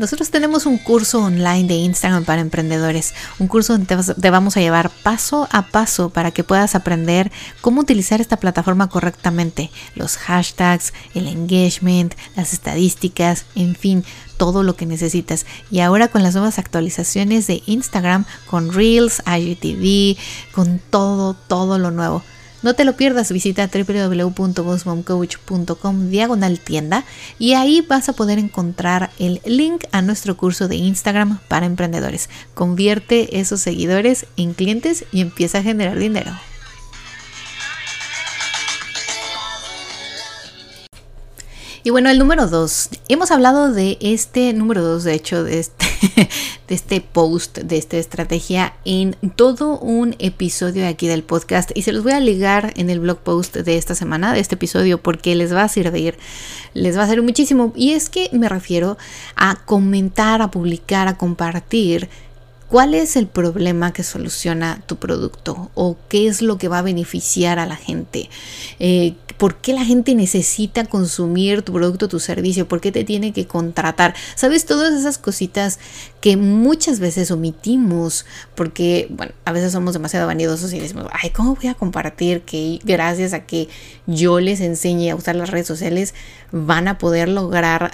Nosotros 0.00 0.30
tenemos 0.30 0.64
un 0.64 0.78
curso 0.78 1.22
online 1.22 1.68
de 1.68 1.74
Instagram 1.74 2.24
para 2.24 2.40
emprendedores, 2.40 3.12
un 3.38 3.48
curso 3.48 3.74
donde 3.76 4.14
te 4.14 4.30
vamos 4.30 4.56
a 4.56 4.60
llevar 4.60 4.88
paso 4.88 5.46
a 5.52 5.66
paso 5.66 6.08
para 6.08 6.30
que 6.30 6.42
puedas 6.42 6.74
aprender 6.74 7.30
cómo 7.60 7.82
utilizar 7.82 8.18
esta 8.18 8.38
plataforma 8.38 8.88
correctamente, 8.88 9.70
los 9.94 10.16
hashtags, 10.16 10.94
el 11.12 11.28
engagement, 11.28 12.14
las 12.34 12.54
estadísticas, 12.54 13.44
en 13.54 13.74
fin, 13.76 14.02
todo 14.38 14.62
lo 14.62 14.74
que 14.74 14.86
necesitas. 14.86 15.44
Y 15.70 15.80
ahora 15.80 16.08
con 16.08 16.22
las 16.22 16.32
nuevas 16.32 16.58
actualizaciones 16.58 17.46
de 17.46 17.62
Instagram, 17.66 18.24
con 18.46 18.72
Reels, 18.72 19.22
IGTV, 19.26 20.16
con 20.54 20.80
todo, 20.88 21.34
todo 21.34 21.78
lo 21.78 21.90
nuevo 21.90 22.22
No 22.62 22.74
te 22.74 22.84
lo 22.84 22.94
pierdas, 22.94 23.32
visita 23.32 23.70
www.bossmomcoach.com 23.72 26.10
diagonal 26.10 26.60
tienda 26.60 27.06
y 27.38 27.54
ahí 27.54 27.80
vas 27.80 28.10
a 28.10 28.12
poder 28.12 28.38
encontrar 28.38 29.08
el 29.18 29.40
link 29.46 29.84
a 29.92 30.02
nuestro 30.02 30.36
curso 30.36 30.68
de 30.68 30.76
Instagram 30.76 31.38
para 31.48 31.64
emprendedores. 31.64 32.28
Convierte 32.54 33.40
esos 33.40 33.62
seguidores 33.62 34.26
en 34.36 34.52
clientes 34.52 35.06
y 35.10 35.22
empieza 35.22 35.56
a 35.58 35.62
generar 35.62 35.98
dinero. 35.98 36.32
Y 41.82 41.88
bueno, 41.90 42.10
el 42.10 42.18
número 42.18 42.46
dos. 42.46 42.90
Hemos 43.08 43.30
hablado 43.30 43.72
de 43.72 43.96
este 44.02 44.52
número 44.52 44.82
dos, 44.82 45.02
de 45.04 45.14
hecho, 45.14 45.44
de 45.44 45.60
este, 45.60 45.86
de 46.68 46.74
este 46.74 47.00
post, 47.00 47.56
de 47.58 47.78
esta 47.78 47.96
estrategia 47.96 48.74
en 48.84 49.16
todo 49.34 49.78
un 49.78 50.14
episodio 50.18 50.86
aquí 50.86 51.08
del 51.08 51.22
podcast. 51.22 51.70
Y 51.74 51.82
se 51.82 51.92
los 51.92 52.02
voy 52.02 52.12
a 52.12 52.20
ligar 52.20 52.74
en 52.76 52.90
el 52.90 53.00
blog 53.00 53.20
post 53.20 53.56
de 53.56 53.78
esta 53.78 53.94
semana, 53.94 54.34
de 54.34 54.40
este 54.40 54.56
episodio, 54.56 55.02
porque 55.02 55.34
les 55.34 55.54
va 55.54 55.62
a 55.62 55.68
servir, 55.68 56.18
les 56.74 56.98
va 56.98 57.02
a 57.02 57.04
hacer 57.04 57.22
muchísimo. 57.22 57.72
Y 57.74 57.92
es 57.92 58.10
que 58.10 58.28
me 58.32 58.50
refiero 58.50 58.98
a 59.34 59.56
comentar, 59.64 60.42
a 60.42 60.50
publicar, 60.50 61.08
a 61.08 61.16
compartir 61.16 62.10
¿Cuál 62.70 62.94
es 62.94 63.16
el 63.16 63.26
problema 63.26 63.92
que 63.92 64.04
soluciona 64.04 64.80
tu 64.86 64.94
producto? 64.94 65.72
¿O 65.74 65.96
qué 66.08 66.28
es 66.28 66.40
lo 66.40 66.56
que 66.56 66.68
va 66.68 66.78
a 66.78 66.82
beneficiar 66.82 67.58
a 67.58 67.66
la 67.66 67.74
gente? 67.74 68.30
Eh, 68.78 69.14
¿Por 69.40 69.56
qué 69.56 69.72
la 69.72 69.86
gente 69.86 70.14
necesita 70.14 70.84
consumir 70.84 71.62
tu 71.62 71.72
producto, 71.72 72.08
tu 72.08 72.20
servicio? 72.20 72.68
¿Por 72.68 72.82
qué 72.82 72.92
te 72.92 73.04
tiene 73.04 73.32
que 73.32 73.46
contratar? 73.46 74.14
¿Sabes? 74.34 74.66
Todas 74.66 74.92
esas 74.92 75.16
cositas 75.16 75.78
que 76.20 76.36
muchas 76.36 77.00
veces 77.00 77.30
omitimos 77.30 78.26
porque, 78.54 79.06
bueno, 79.08 79.32
a 79.46 79.52
veces 79.52 79.72
somos 79.72 79.94
demasiado 79.94 80.26
vanidosos 80.26 80.74
y 80.74 80.78
decimos, 80.78 81.06
ay, 81.10 81.30
¿cómo 81.30 81.54
voy 81.54 81.68
a 81.68 81.74
compartir 81.74 82.42
que 82.42 82.80
gracias 82.84 83.32
a 83.32 83.46
que 83.46 83.70
yo 84.06 84.40
les 84.40 84.60
enseñe 84.60 85.08
a 85.08 85.16
usar 85.16 85.36
las 85.36 85.48
redes 85.48 85.66
sociales 85.66 86.12
van 86.52 86.86
a 86.86 86.98
poder 86.98 87.30
lograr 87.30 87.92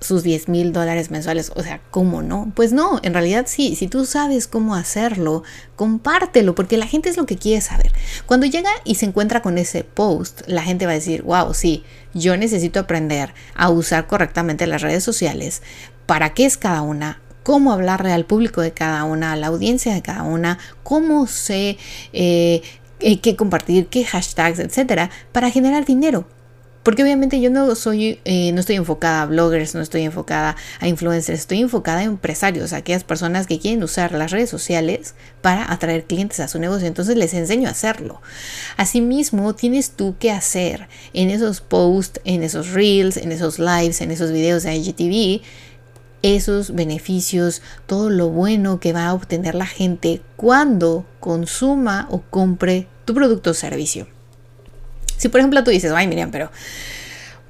sus 0.00 0.22
10 0.22 0.48
mil 0.48 0.72
dólares 0.72 1.10
mensuales. 1.10 1.52
O 1.54 1.62
sea, 1.62 1.80
¿cómo 1.90 2.22
no? 2.22 2.52
Pues 2.54 2.72
no, 2.72 3.00
en 3.02 3.14
realidad 3.14 3.46
sí, 3.48 3.76
si 3.76 3.88
tú 3.88 4.04
sabes 4.06 4.46
cómo 4.46 4.74
hacerlo, 4.74 5.42
compártelo, 5.74 6.54
porque 6.54 6.76
la 6.76 6.86
gente 6.86 7.08
es 7.08 7.16
lo 7.16 7.26
que 7.26 7.36
quiere 7.36 7.60
saber. 7.60 7.92
Cuando 8.26 8.46
llega 8.46 8.70
y 8.84 8.96
se 8.96 9.06
encuentra 9.06 9.42
con 9.42 9.58
ese 9.58 9.84
post, 9.84 10.42
la 10.46 10.62
gente 10.62 10.86
va 10.86 10.92
a 10.92 10.96
decir, 10.96 11.22
wow, 11.22 11.54
sí, 11.54 11.84
yo 12.14 12.36
necesito 12.36 12.80
aprender 12.80 13.34
a 13.54 13.70
usar 13.70 14.06
correctamente 14.06 14.66
las 14.66 14.82
redes 14.82 15.04
sociales. 15.04 15.62
¿Para 16.06 16.34
qué 16.34 16.46
es 16.46 16.56
cada 16.56 16.82
una? 16.82 17.20
cómo 17.42 17.72
hablarle 17.72 18.10
al 18.10 18.24
público 18.24 18.60
de 18.60 18.72
cada 18.72 19.04
una, 19.04 19.30
a 19.30 19.36
la 19.36 19.46
audiencia 19.46 19.94
de 19.94 20.02
cada 20.02 20.24
una, 20.24 20.58
cómo 20.82 21.28
sé 21.28 21.78
eh, 22.12 22.60
eh, 22.98 23.20
qué 23.20 23.36
compartir, 23.36 23.86
qué 23.86 24.04
hashtags, 24.04 24.58
etcétera, 24.58 25.10
para 25.30 25.48
generar 25.48 25.84
dinero. 25.84 26.26
Porque 26.86 27.02
obviamente 27.02 27.40
yo 27.40 27.50
no 27.50 27.74
soy, 27.74 28.20
eh, 28.24 28.52
no 28.52 28.60
estoy 28.60 28.76
enfocada 28.76 29.22
a 29.22 29.26
bloggers, 29.26 29.74
no 29.74 29.80
estoy 29.80 30.02
enfocada 30.02 30.54
a 30.78 30.86
influencers, 30.86 31.40
estoy 31.40 31.58
enfocada 31.58 31.98
a 31.98 32.04
empresarios, 32.04 32.72
a 32.72 32.76
aquellas 32.76 33.02
personas 33.02 33.48
que 33.48 33.58
quieren 33.58 33.82
usar 33.82 34.12
las 34.12 34.30
redes 34.30 34.50
sociales 34.50 35.16
para 35.42 35.72
atraer 35.72 36.04
clientes 36.04 36.38
a 36.38 36.46
su 36.46 36.60
negocio. 36.60 36.86
Entonces 36.86 37.16
les 37.16 37.34
enseño 37.34 37.66
a 37.66 37.72
hacerlo. 37.72 38.22
Asimismo, 38.76 39.52
tienes 39.56 39.90
tú 39.96 40.14
que 40.20 40.30
hacer 40.30 40.86
en 41.12 41.30
esos 41.30 41.60
posts, 41.60 42.20
en 42.22 42.44
esos 42.44 42.70
reels, 42.70 43.16
en 43.16 43.32
esos 43.32 43.58
lives, 43.58 44.00
en 44.00 44.12
esos 44.12 44.30
videos 44.30 44.62
de 44.62 44.76
IGTV, 44.76 45.42
esos 46.22 46.72
beneficios, 46.72 47.62
todo 47.86 48.10
lo 48.10 48.28
bueno 48.28 48.78
que 48.78 48.92
va 48.92 49.06
a 49.06 49.14
obtener 49.14 49.56
la 49.56 49.66
gente 49.66 50.22
cuando 50.36 51.04
consuma 51.18 52.06
o 52.12 52.22
compre 52.30 52.86
tu 53.04 53.12
producto 53.12 53.50
o 53.50 53.54
servicio. 53.54 54.06
Si 55.16 55.28
por 55.28 55.40
ejemplo 55.40 55.62
tú 55.64 55.70
dices, 55.70 55.92
ay 55.92 56.06
Miriam, 56.06 56.30
pero 56.30 56.50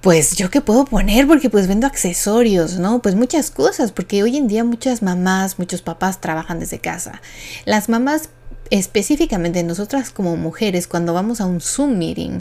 pues 0.01 0.37
yo 0.37 0.51
qué 0.51 0.61
puedo 0.61 0.85
poner 0.85 1.27
porque 1.27 1.51
pues 1.51 1.67
vendo 1.67 1.87
accesorios, 1.87 2.79
¿no? 2.79 3.03
Pues 3.03 3.15
muchas 3.15 3.51
cosas, 3.51 3.91
porque 3.91 4.23
hoy 4.23 4.37
en 4.37 4.47
día 4.47 4.63
muchas 4.63 5.03
mamás, 5.03 5.59
muchos 5.59 5.83
papás 5.83 6.21
trabajan 6.21 6.61
desde 6.61 6.79
casa. 6.79 7.21
Las 7.65 7.89
mamás 7.89 8.29
específicamente 8.71 9.63
nosotras 9.63 10.11
como 10.11 10.37
mujeres 10.37 10.87
cuando 10.87 11.15
vamos 11.15 11.41
a 11.41 11.47
un 11.47 11.61
Zoom 11.61 11.99
meeting, 11.99 12.41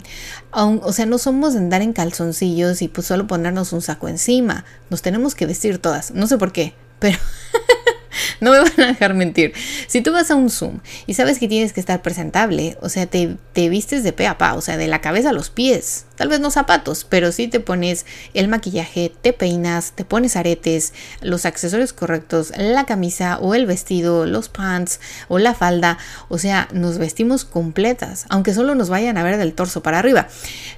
o 0.52 0.92
sea, 0.92 1.06
no 1.06 1.18
somos 1.18 1.52
de 1.52 1.60
andar 1.60 1.82
en 1.82 1.92
calzoncillos 1.92 2.82
y 2.82 2.88
pues 2.88 3.06
solo 3.06 3.26
ponernos 3.26 3.72
un 3.72 3.82
saco 3.82 4.08
encima, 4.08 4.64
nos 4.90 5.02
tenemos 5.02 5.34
que 5.34 5.46
vestir 5.46 5.78
todas, 5.78 6.10
no 6.12 6.26
sé 6.26 6.38
por 6.38 6.52
qué, 6.52 6.74
pero 6.98 7.18
no 8.40 8.50
me 8.50 8.58
van 8.60 8.80
a 8.80 8.86
dejar 8.86 9.14
mentir. 9.14 9.52
Si 9.86 10.00
tú 10.00 10.12
vas 10.12 10.30
a 10.30 10.34
un 10.34 10.50
Zoom 10.50 10.80
y 11.06 11.14
sabes 11.14 11.38
que 11.38 11.48
tienes 11.48 11.72
que 11.72 11.80
estar 11.80 12.02
presentable, 12.02 12.76
o 12.80 12.88
sea, 12.88 13.06
te, 13.06 13.36
te 13.52 13.68
vistes 13.68 14.02
de 14.02 14.12
pe 14.12 14.26
a 14.26 14.38
pa, 14.38 14.54
o 14.54 14.60
sea, 14.60 14.76
de 14.76 14.88
la 14.88 15.00
cabeza 15.00 15.30
a 15.30 15.32
los 15.32 15.50
pies, 15.50 16.06
tal 16.16 16.28
vez 16.28 16.40
no 16.40 16.50
zapatos, 16.50 17.04
pero 17.04 17.32
sí 17.32 17.48
te 17.48 17.60
pones 17.60 18.06
el 18.34 18.48
maquillaje, 18.48 19.12
te 19.22 19.32
peinas, 19.32 19.92
te 19.92 20.04
pones 20.04 20.36
aretes, 20.36 20.92
los 21.20 21.46
accesorios 21.46 21.92
correctos, 21.92 22.52
la 22.56 22.84
camisa 22.84 23.38
o 23.38 23.54
el 23.54 23.66
vestido, 23.66 24.26
los 24.26 24.48
pants 24.48 25.00
o 25.28 25.38
la 25.38 25.54
falda, 25.54 25.98
o 26.28 26.38
sea, 26.38 26.68
nos 26.72 26.98
vestimos 26.98 27.44
completas, 27.44 28.26
aunque 28.28 28.54
solo 28.54 28.74
nos 28.74 28.88
vayan 28.88 29.18
a 29.18 29.22
ver 29.22 29.36
del 29.36 29.54
torso 29.54 29.82
para 29.82 29.98
arriba. 29.98 30.28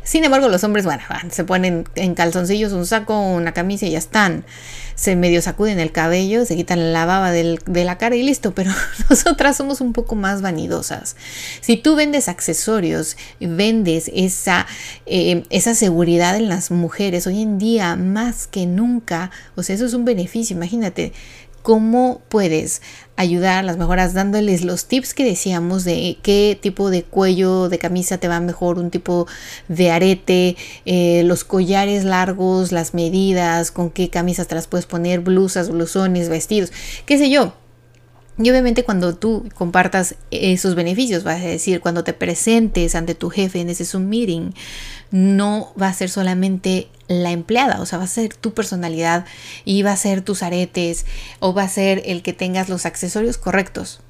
Sin 0.03 0.25
embargo, 0.25 0.49
los 0.49 0.65
hombres, 0.65 0.85
bueno, 0.85 1.03
se 1.31 1.45
ponen 1.45 1.89
en 1.95 2.15
calzoncillos 2.15 2.73
un 2.73 2.87
saco, 2.87 3.21
una 3.21 3.53
camisa 3.53 3.87
y 3.87 3.93
ya 3.93 3.99
están 3.99 4.45
se 4.99 5.15
medio 5.15 5.41
sacuden 5.41 5.79
el 5.79 5.93
cabello, 5.93 6.45
se 6.45 6.57
quitan 6.57 6.93
la 6.93 7.07
baba 7.07 7.31
de 7.31 7.85
la 7.85 7.99
cara 7.99 8.17
y 8.17 8.25
listo, 8.25 8.53
pero 8.53 8.73
nosotras 9.09 9.57
somos 9.57 9.81
un 9.81 9.93
poco 9.93 10.17
más 10.17 10.43
vanidosas. 10.43 11.15
Si 11.61 11.77
tú 11.77 11.95
vendes 11.95 12.29
accesorios, 12.29 13.17
vendes 13.39 14.11
esa, 14.13 14.67
eh, 15.29 15.45
esa 15.51 15.75
seguridad 15.75 16.37
en 16.37 16.49
las 16.49 16.71
mujeres, 16.71 17.27
hoy 17.27 17.43
en 17.43 17.59
día 17.59 17.97
más 17.97 18.47
que 18.47 18.65
nunca, 18.65 19.31
o 19.57 19.63
sea, 19.63 19.75
eso 19.75 19.85
es 19.85 19.93
un 19.93 20.07
beneficio, 20.07 20.57
imagínate, 20.57 21.13
cómo 21.61 22.23
puedes 22.31 22.81
ayudar 23.17 23.59
a 23.59 23.63
las 23.63 23.77
mejoras 23.77 24.15
dándoles 24.15 24.65
los 24.65 24.87
tips 24.87 25.13
que 25.13 25.27
decíamos 25.27 25.85
de 25.85 26.17
qué 26.23 26.59
tipo 26.59 26.89
de 26.89 27.03
cuello 27.03 27.69
de 27.69 27.79
camisa 27.79 28.17
te 28.17 28.27
va 28.27 28.41
mejor, 28.41 28.79
un 28.79 28.91
tipo 28.91 29.27
de 29.69 29.91
arete, 29.91 30.57
eh, 30.87 31.23
los 31.27 31.45
collares 31.45 32.05
largos, 32.05 32.73
las 32.73 32.95
medidas, 32.95 33.71
con 33.71 33.91
qué 33.91 34.09
camisas 34.09 34.47
te 34.49 34.55
las 34.55 34.67
puedes 34.67 34.87
poner, 34.87 35.21
blusas, 35.21 35.69
blusones, 35.69 36.31
vestidos, 36.31 36.73
qué 37.05 37.19
sé 37.19 37.29
yo. 37.29 37.53
Y 38.39 38.49
obviamente 38.51 38.85
cuando 38.85 39.17
tú 39.17 39.49
compartas 39.55 40.15
esos 40.31 40.77
beneficios, 40.77 41.25
vas 41.25 41.41
a 41.41 41.47
decir, 41.47 41.81
cuando 41.81 42.05
te 42.05 42.13
presentes 42.13 42.95
ante 42.95 43.17
tu 43.17 43.31
jefe 43.31 43.61
en 43.61 43.69
ese 43.69 43.85
Zoom 43.85 44.09
meeting, 44.09 44.53
no 45.11 45.73
va 45.81 45.89
a 45.89 45.93
ser 45.93 46.09
solamente 46.09 46.89
la 47.09 47.33
empleada, 47.33 47.81
o 47.81 47.87
sea, 47.87 47.99
va 47.99 48.05
a 48.05 48.09
ser 48.09 48.35
tu 48.35 48.55
personalidad 48.55 49.25
y 49.65 49.83
va 49.83 49.93
a 49.93 49.97
ser 49.97 50.23
tus 50.23 50.45
aretes 50.45 51.05
o 51.41 51.53
va 51.53 51.65
a 51.65 51.69
ser 51.69 52.03
el 52.05 52.23
que 52.23 52.33
tengas 52.33 52.69
los 52.69 52.87
accesorios 52.87 53.39
correctos. 53.39 54.01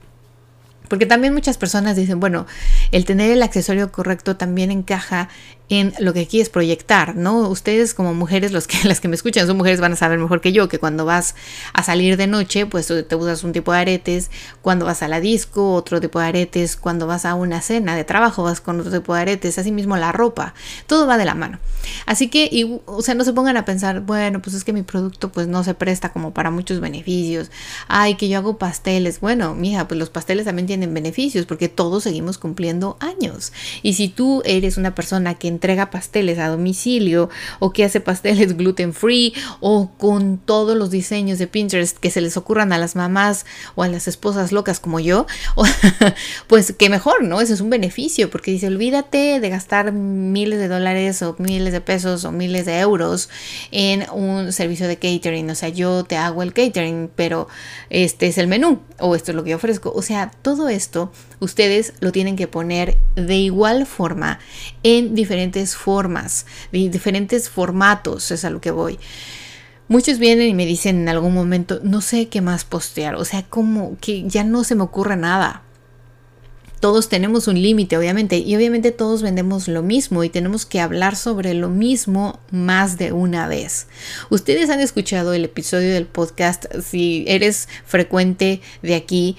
Porque 0.88 1.06
también 1.06 1.34
muchas 1.34 1.58
personas 1.58 1.96
dicen, 1.96 2.18
bueno, 2.18 2.46
el 2.92 3.04
tener 3.04 3.30
el 3.30 3.42
accesorio 3.42 3.92
correcto 3.92 4.36
también 4.36 4.70
encaja 4.70 5.28
en 5.68 5.92
lo 5.98 6.14
que 6.14 6.26
quieres 6.26 6.48
proyectar, 6.48 7.14
¿no? 7.14 7.48
Ustedes 7.48 7.92
como 7.92 8.14
mujeres, 8.14 8.52
los 8.52 8.66
que, 8.66 8.78
las 8.88 9.00
que 9.00 9.08
me 9.08 9.16
escuchan 9.16 9.46
son 9.46 9.56
mujeres, 9.56 9.80
van 9.80 9.92
a 9.92 9.96
saber 9.96 10.18
mejor 10.18 10.40
que 10.40 10.52
yo 10.52 10.68
que 10.68 10.78
cuando 10.78 11.04
vas 11.04 11.34
a 11.72 11.82
salir 11.82 12.16
de 12.16 12.26
noche, 12.26 12.66
pues 12.66 12.86
te 12.86 13.14
usas 13.14 13.44
un 13.44 13.52
tipo 13.52 13.72
de 13.72 13.78
aretes, 13.78 14.30
cuando 14.62 14.86
vas 14.86 15.02
a 15.02 15.08
la 15.08 15.20
disco, 15.20 15.74
otro 15.74 16.00
tipo 16.00 16.20
de 16.20 16.26
aretes, 16.26 16.76
cuando 16.76 17.06
vas 17.06 17.24
a 17.24 17.34
una 17.34 17.60
cena 17.60 17.96
de 17.96 18.04
trabajo, 18.04 18.42
vas 18.42 18.60
con 18.60 18.80
otro 18.80 18.92
tipo 18.92 19.14
de 19.14 19.20
aretes, 19.20 19.58
así 19.58 19.72
mismo 19.72 19.96
la 19.96 20.12
ropa, 20.12 20.54
todo 20.86 21.06
va 21.06 21.18
de 21.18 21.24
la 21.24 21.34
mano. 21.34 21.58
Así 22.06 22.28
que, 22.28 22.48
y, 22.50 22.80
o 22.86 23.02
sea, 23.02 23.14
no 23.14 23.24
se 23.24 23.32
pongan 23.32 23.56
a 23.56 23.64
pensar, 23.64 24.00
bueno, 24.00 24.40
pues 24.40 24.54
es 24.54 24.64
que 24.64 24.72
mi 24.72 24.82
producto 24.82 25.30
pues 25.30 25.46
no 25.46 25.64
se 25.64 25.74
presta 25.74 26.12
como 26.12 26.32
para 26.32 26.50
muchos 26.50 26.80
beneficios, 26.80 27.50
ay, 27.88 28.14
que 28.14 28.28
yo 28.28 28.38
hago 28.38 28.58
pasteles, 28.58 29.20
bueno, 29.20 29.54
mija, 29.54 29.86
pues 29.86 29.98
los 29.98 30.10
pasteles 30.10 30.46
también 30.46 30.66
tienen 30.66 30.94
beneficios 30.94 31.46
porque 31.46 31.68
todos 31.68 32.04
seguimos 32.04 32.38
cumpliendo 32.38 32.96
años. 33.00 33.52
Y 33.82 33.94
si 33.94 34.08
tú 34.08 34.42
eres 34.44 34.76
una 34.76 34.94
persona 34.94 35.34
que 35.34 35.48
entrega 35.58 35.90
pasteles 35.90 36.38
a 36.38 36.48
domicilio 36.48 37.30
o 37.58 37.72
que 37.72 37.84
hace 37.84 38.00
pasteles 38.00 38.56
gluten 38.56 38.94
free 38.94 39.34
o 39.60 39.90
con 39.98 40.38
todos 40.38 40.76
los 40.76 40.90
diseños 40.90 41.38
de 41.38 41.48
Pinterest 41.48 41.98
que 41.98 42.10
se 42.10 42.20
les 42.20 42.36
ocurran 42.36 42.72
a 42.72 42.78
las 42.78 42.94
mamás 42.94 43.44
o 43.74 43.82
a 43.82 43.88
las 43.88 44.06
esposas 44.06 44.52
locas 44.52 44.78
como 44.78 45.00
yo, 45.00 45.26
pues 46.46 46.72
que 46.78 46.88
mejor, 46.88 47.24
¿no? 47.24 47.40
Eso 47.40 47.54
es 47.54 47.60
un 47.60 47.70
beneficio 47.70 48.30
porque 48.30 48.52
dice, 48.52 48.68
olvídate 48.68 49.40
de 49.40 49.50
gastar 49.50 49.90
miles 49.92 50.60
de 50.60 50.68
dólares 50.68 51.22
o 51.22 51.34
miles 51.38 51.72
de 51.72 51.80
pesos 51.80 52.24
o 52.24 52.30
miles 52.30 52.66
de 52.66 52.78
euros 52.78 53.28
en 53.72 54.06
un 54.12 54.52
servicio 54.52 54.86
de 54.86 54.96
catering. 54.96 55.50
O 55.50 55.54
sea, 55.54 55.68
yo 55.68 56.04
te 56.04 56.16
hago 56.16 56.42
el 56.42 56.52
catering, 56.52 57.10
pero 57.16 57.48
este 57.90 58.28
es 58.28 58.38
el 58.38 58.46
menú 58.46 58.80
o 59.00 59.16
esto 59.16 59.32
es 59.32 59.36
lo 59.36 59.42
que 59.42 59.50
yo 59.50 59.56
ofrezco. 59.56 59.92
O 59.94 60.02
sea, 60.02 60.30
todo 60.42 60.68
esto 60.68 61.10
ustedes 61.40 61.92
lo 62.00 62.12
tienen 62.12 62.36
que 62.36 62.48
poner 62.48 62.96
de 63.16 63.36
igual 63.36 63.86
forma 63.86 64.38
en 64.82 65.14
diferentes 65.14 65.76
formas, 65.76 66.46
de 66.72 66.88
diferentes 66.88 67.48
formatos, 67.48 68.30
es 68.30 68.44
a 68.44 68.50
lo 68.50 68.60
que 68.60 68.70
voy. 68.70 68.98
Muchos 69.88 70.18
vienen 70.18 70.48
y 70.48 70.54
me 70.54 70.66
dicen 70.66 70.98
en 71.00 71.08
algún 71.08 71.32
momento, 71.32 71.80
no 71.82 72.02
sé 72.02 72.28
qué 72.28 72.40
más 72.42 72.64
postear, 72.64 73.14
o 73.14 73.24
sea, 73.24 73.42
como 73.44 73.96
que 74.00 74.28
ya 74.28 74.44
no 74.44 74.62
se 74.64 74.74
me 74.74 74.82
ocurre 74.82 75.16
nada. 75.16 75.62
todos 76.80 77.08
tenemos 77.08 77.48
un 77.48 77.60
límite, 77.60 77.96
obviamente, 77.96 78.38
y 78.38 78.54
obviamente 78.54 78.92
todos 78.92 79.22
vendemos 79.22 79.68
lo 79.68 79.82
mismo 79.82 80.22
y 80.24 80.28
tenemos 80.28 80.66
que 80.66 80.80
hablar 80.80 81.16
sobre 81.16 81.54
lo 81.54 81.68
mismo 81.68 82.38
más 82.50 82.98
de 82.98 83.12
una 83.12 83.48
vez. 83.48 83.88
Ustedes 84.30 84.70
han 84.70 84.80
escuchado 84.80 85.32
el 85.32 85.44
episodio 85.44 85.92
del 85.92 86.06
podcast, 86.06 86.66
si 86.80 87.24
eres 87.26 87.68
frecuente 87.84 88.60
de 88.82 88.94
aquí, 88.94 89.36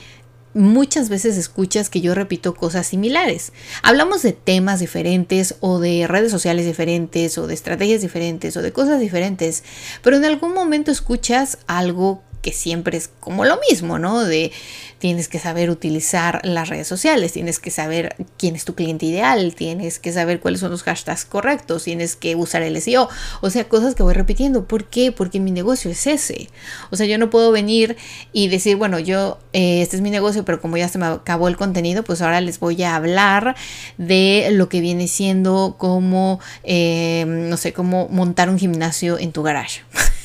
muchas 0.53 1.09
veces 1.09 1.37
escuchas 1.37 1.89
que 1.89 2.01
yo 2.01 2.15
repito 2.15 2.55
cosas 2.55 2.87
similares. 2.87 3.53
Hablamos 3.83 4.21
de 4.21 4.33
temas 4.33 4.79
diferentes 4.79 5.55
o 5.59 5.79
de 5.79 6.07
redes 6.07 6.31
sociales 6.31 6.65
diferentes 6.65 7.37
o 7.37 7.47
de 7.47 7.53
estrategias 7.53 8.01
diferentes 8.01 8.55
o 8.57 8.61
de 8.61 8.71
cosas 8.71 8.99
diferentes, 8.99 9.63
pero 10.01 10.17
en 10.17 10.25
algún 10.25 10.53
momento 10.53 10.91
escuchas 10.91 11.59
algo 11.67 12.23
que 12.41 12.53
siempre 12.53 12.97
es 12.97 13.09
como 13.19 13.45
lo 13.45 13.59
mismo, 13.69 13.99
¿no? 13.99 14.23
De 14.23 14.51
tienes 14.99 15.29
que 15.29 15.39
saber 15.39 15.69
utilizar 15.69 16.41
las 16.43 16.69
redes 16.69 16.87
sociales, 16.87 17.31
tienes 17.31 17.59
que 17.59 17.71
saber 17.71 18.15
quién 18.37 18.55
es 18.55 18.65
tu 18.65 18.75
cliente 18.75 19.05
ideal, 19.05 19.55
tienes 19.55 19.97
que 19.97 20.11
saber 20.11 20.39
cuáles 20.41 20.59
son 20.59 20.71
los 20.71 20.83
hashtags 20.83 21.25
correctos, 21.25 21.85
tienes 21.85 22.15
que 22.15 22.35
usar 22.35 22.61
el 22.61 22.79
SEO, 22.81 23.09
o 23.41 23.49
sea, 23.49 23.67
cosas 23.67 23.95
que 23.95 24.03
voy 24.03 24.13
repitiendo. 24.13 24.65
¿Por 24.65 24.85
qué? 24.85 25.11
Porque 25.11 25.39
mi 25.39 25.51
negocio 25.51 25.89
es 25.89 26.05
ese. 26.05 26.49
O 26.91 26.97
sea, 26.97 27.05
yo 27.05 27.17
no 27.17 27.29
puedo 27.29 27.51
venir 27.51 27.97
y 28.33 28.49
decir, 28.49 28.75
bueno, 28.75 28.99
yo, 28.99 29.39
eh, 29.53 29.81
este 29.81 29.95
es 29.95 30.01
mi 30.01 30.11
negocio, 30.11 30.43
pero 30.45 30.61
como 30.61 30.77
ya 30.77 30.89
se 30.89 30.97
me 30.97 31.05
acabó 31.05 31.47
el 31.47 31.57
contenido, 31.57 32.03
pues 32.03 32.21
ahora 32.21 32.41
les 32.41 32.59
voy 32.59 32.83
a 32.83 32.95
hablar 32.95 33.55
de 33.97 34.49
lo 34.51 34.67
que 34.69 34.81
viene 34.81 35.07
siendo 35.07 35.75
como, 35.77 36.39
eh, 36.63 37.23
no 37.25 37.57
sé, 37.57 37.73
cómo 37.73 38.09
montar 38.09 38.49
un 38.49 38.59
gimnasio 38.59 39.17
en 39.17 39.31
tu 39.31 39.43
garage. 39.43 39.81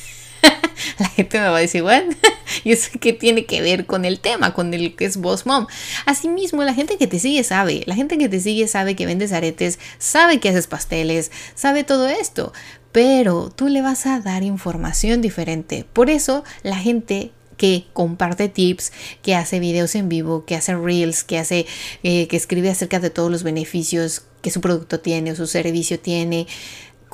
la 0.99 1.07
gente 1.09 1.39
me 1.39 1.47
va 1.47 1.57
a 1.57 1.61
decir, 1.61 1.81
bueno, 1.81 2.13
y 2.63 2.71
eso 2.71 2.91
que 2.99 3.13
tiene 3.13 3.45
que 3.45 3.61
ver 3.61 3.85
con 3.85 4.05
el 4.05 4.19
tema, 4.19 4.53
con 4.53 4.73
el 4.73 4.95
que 4.95 5.05
es 5.05 5.17
Boss 5.17 5.45
Mom. 5.45 5.67
Asimismo, 6.05 6.63
la 6.63 6.73
gente 6.73 6.97
que 6.97 7.07
te 7.07 7.19
sigue 7.19 7.43
sabe, 7.43 7.83
la 7.85 7.95
gente 7.95 8.17
que 8.17 8.29
te 8.29 8.39
sigue 8.39 8.67
sabe 8.67 8.95
que 8.95 9.05
vendes 9.05 9.31
aretes, 9.31 9.79
sabe 9.97 10.39
que 10.39 10.49
haces 10.49 10.67
pasteles, 10.67 11.31
sabe 11.55 11.83
todo 11.83 12.07
esto, 12.07 12.53
pero 12.91 13.49
tú 13.49 13.67
le 13.67 13.81
vas 13.81 14.05
a 14.05 14.19
dar 14.19 14.43
información 14.43 15.21
diferente. 15.21 15.85
Por 15.91 16.09
eso 16.09 16.43
la 16.63 16.77
gente 16.77 17.31
que 17.57 17.87
comparte 17.93 18.49
tips, 18.49 18.91
que 19.21 19.35
hace 19.35 19.59
videos 19.59 19.95
en 19.95 20.09
vivo, 20.09 20.45
que 20.45 20.55
hace 20.55 20.75
reels, 20.75 21.23
que 21.23 21.37
hace, 21.37 21.65
eh, 22.03 22.27
que 22.27 22.37
escribe 22.37 22.69
acerca 22.69 22.99
de 22.99 23.09
todos 23.09 23.31
los 23.31 23.43
beneficios 23.43 24.23
que 24.41 24.51
su 24.51 24.61
producto 24.61 24.99
tiene 24.99 25.31
o 25.31 25.35
su 25.35 25.47
servicio 25.47 25.99
tiene, 25.99 26.47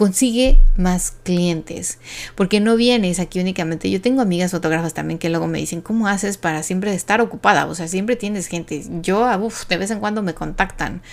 consigue 0.01 0.57
más 0.77 1.11
clientes, 1.11 1.99
porque 2.33 2.59
no 2.59 2.75
vienes 2.75 3.19
aquí 3.19 3.39
únicamente. 3.39 3.87
Yo 3.91 4.01
tengo 4.01 4.23
amigas 4.23 4.49
fotógrafas 4.49 4.95
también 4.95 5.19
que 5.19 5.29
luego 5.29 5.45
me 5.45 5.59
dicen, 5.59 5.81
¿cómo 5.81 6.07
haces 6.07 6.39
para 6.39 6.63
siempre 6.63 6.91
estar 6.95 7.21
ocupada? 7.21 7.67
O 7.67 7.75
sea, 7.75 7.87
siempre 7.87 8.15
tienes 8.15 8.47
gente. 8.47 8.83
Yo, 9.03 9.29
uf, 9.39 9.67
de 9.67 9.77
vez 9.77 9.91
en 9.91 9.99
cuando 9.99 10.23
me 10.23 10.33
contactan, 10.33 11.03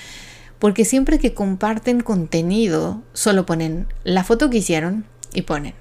porque 0.59 0.87
siempre 0.87 1.19
que 1.19 1.35
comparten 1.35 2.01
contenido, 2.01 3.03
solo 3.13 3.45
ponen 3.45 3.89
la 4.05 4.25
foto 4.25 4.49
que 4.49 4.57
hicieron 4.57 5.05
y 5.35 5.43
ponen 5.43 5.75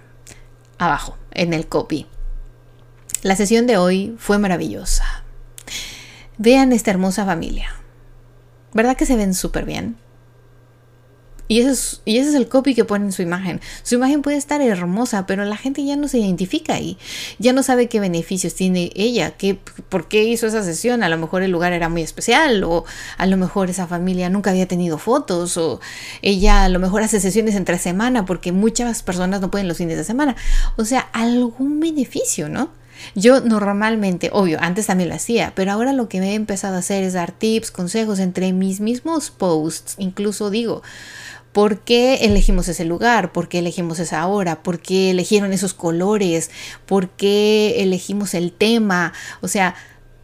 abajo, 0.77 1.17
en 1.31 1.53
el 1.53 1.65
copy. 1.65 2.07
La 3.21 3.37
sesión 3.37 3.67
de 3.67 3.77
hoy 3.77 4.17
fue 4.17 4.37
maravillosa. 4.37 5.23
Vean 6.37 6.73
esta 6.73 6.91
hermosa 6.91 7.25
familia. 7.25 7.69
¿Verdad 8.73 8.97
que 8.97 9.05
se 9.05 9.15
ven 9.15 9.33
súper 9.33 9.63
bien? 9.63 9.95
Y, 11.47 11.59
eso 11.61 11.69
es, 11.69 12.01
y 12.05 12.17
ese 12.17 12.29
es 12.29 12.35
el 12.35 12.47
copy 12.47 12.75
que 12.75 12.85
pone 12.85 13.05
en 13.05 13.11
su 13.11 13.21
imagen. 13.21 13.61
Su 13.83 13.95
imagen 13.95 14.21
puede 14.21 14.37
estar 14.37 14.61
hermosa, 14.61 15.25
pero 15.25 15.45
la 15.45 15.57
gente 15.57 15.83
ya 15.85 15.95
no 15.95 16.07
se 16.07 16.19
identifica 16.19 16.73
ahí. 16.73 16.97
Ya 17.39 17.53
no 17.53 17.63
sabe 17.63 17.87
qué 17.87 17.99
beneficios 17.99 18.53
tiene 18.53 18.91
ella, 18.95 19.31
qué, 19.31 19.57
por 19.89 20.07
qué 20.07 20.25
hizo 20.25 20.47
esa 20.47 20.63
sesión. 20.63 21.03
A 21.03 21.09
lo 21.09 21.17
mejor 21.17 21.43
el 21.43 21.51
lugar 21.51 21.73
era 21.73 21.89
muy 21.89 22.01
especial, 22.01 22.63
o 22.63 22.85
a 23.17 23.25
lo 23.25 23.37
mejor 23.37 23.69
esa 23.69 23.87
familia 23.87 24.29
nunca 24.29 24.51
había 24.51 24.67
tenido 24.67 24.97
fotos, 24.97 25.57
o 25.57 25.79
ella 26.21 26.63
a 26.63 26.69
lo 26.69 26.79
mejor 26.79 27.03
hace 27.03 27.19
sesiones 27.19 27.55
entre 27.55 27.77
semana 27.77 28.25
porque 28.25 28.51
muchas 28.51 29.03
personas 29.03 29.41
no 29.41 29.51
pueden 29.51 29.67
los 29.67 29.77
fines 29.77 29.97
de 29.97 30.03
semana. 30.03 30.35
O 30.75 30.85
sea, 30.85 31.01
algún 31.13 31.79
beneficio, 31.79 32.49
¿no? 32.49 32.69
Yo 33.15 33.41
normalmente, 33.41 34.29
obvio, 34.33 34.57
antes 34.61 34.87
también 34.87 35.09
lo 35.09 35.15
hacía, 35.15 35.53
pero 35.55 35.71
ahora 35.71 35.93
lo 35.93 36.09
que 36.09 36.19
me 36.19 36.31
he 36.31 36.35
empezado 36.35 36.75
a 36.75 36.79
hacer 36.79 37.03
es 37.03 37.13
dar 37.13 37.31
tips, 37.31 37.71
consejos 37.71 38.19
entre 38.19 38.53
mis 38.53 38.79
mismos 38.79 39.29
posts. 39.29 39.95
Incluso 39.97 40.49
digo, 40.49 40.81
¿Por 41.57 41.79
qué 41.79 42.17
elegimos 42.17 42.67
ese 42.67 42.85
lugar? 42.85 43.31
¿Por 43.31 43.49
qué 43.49 43.57
elegimos 43.57 43.97
esa 43.97 44.27
hora? 44.27 44.61
¿Por 44.61 44.79
qué 44.79 45.09
eligieron 45.09 45.53
esos 45.53 45.73
colores? 45.73 46.51
¿Por 46.85 47.09
qué 47.09 47.81
elegimos 47.81 48.35
el 48.35 48.51
tema? 48.51 49.11
O 49.41 49.47
sea, 49.47 49.73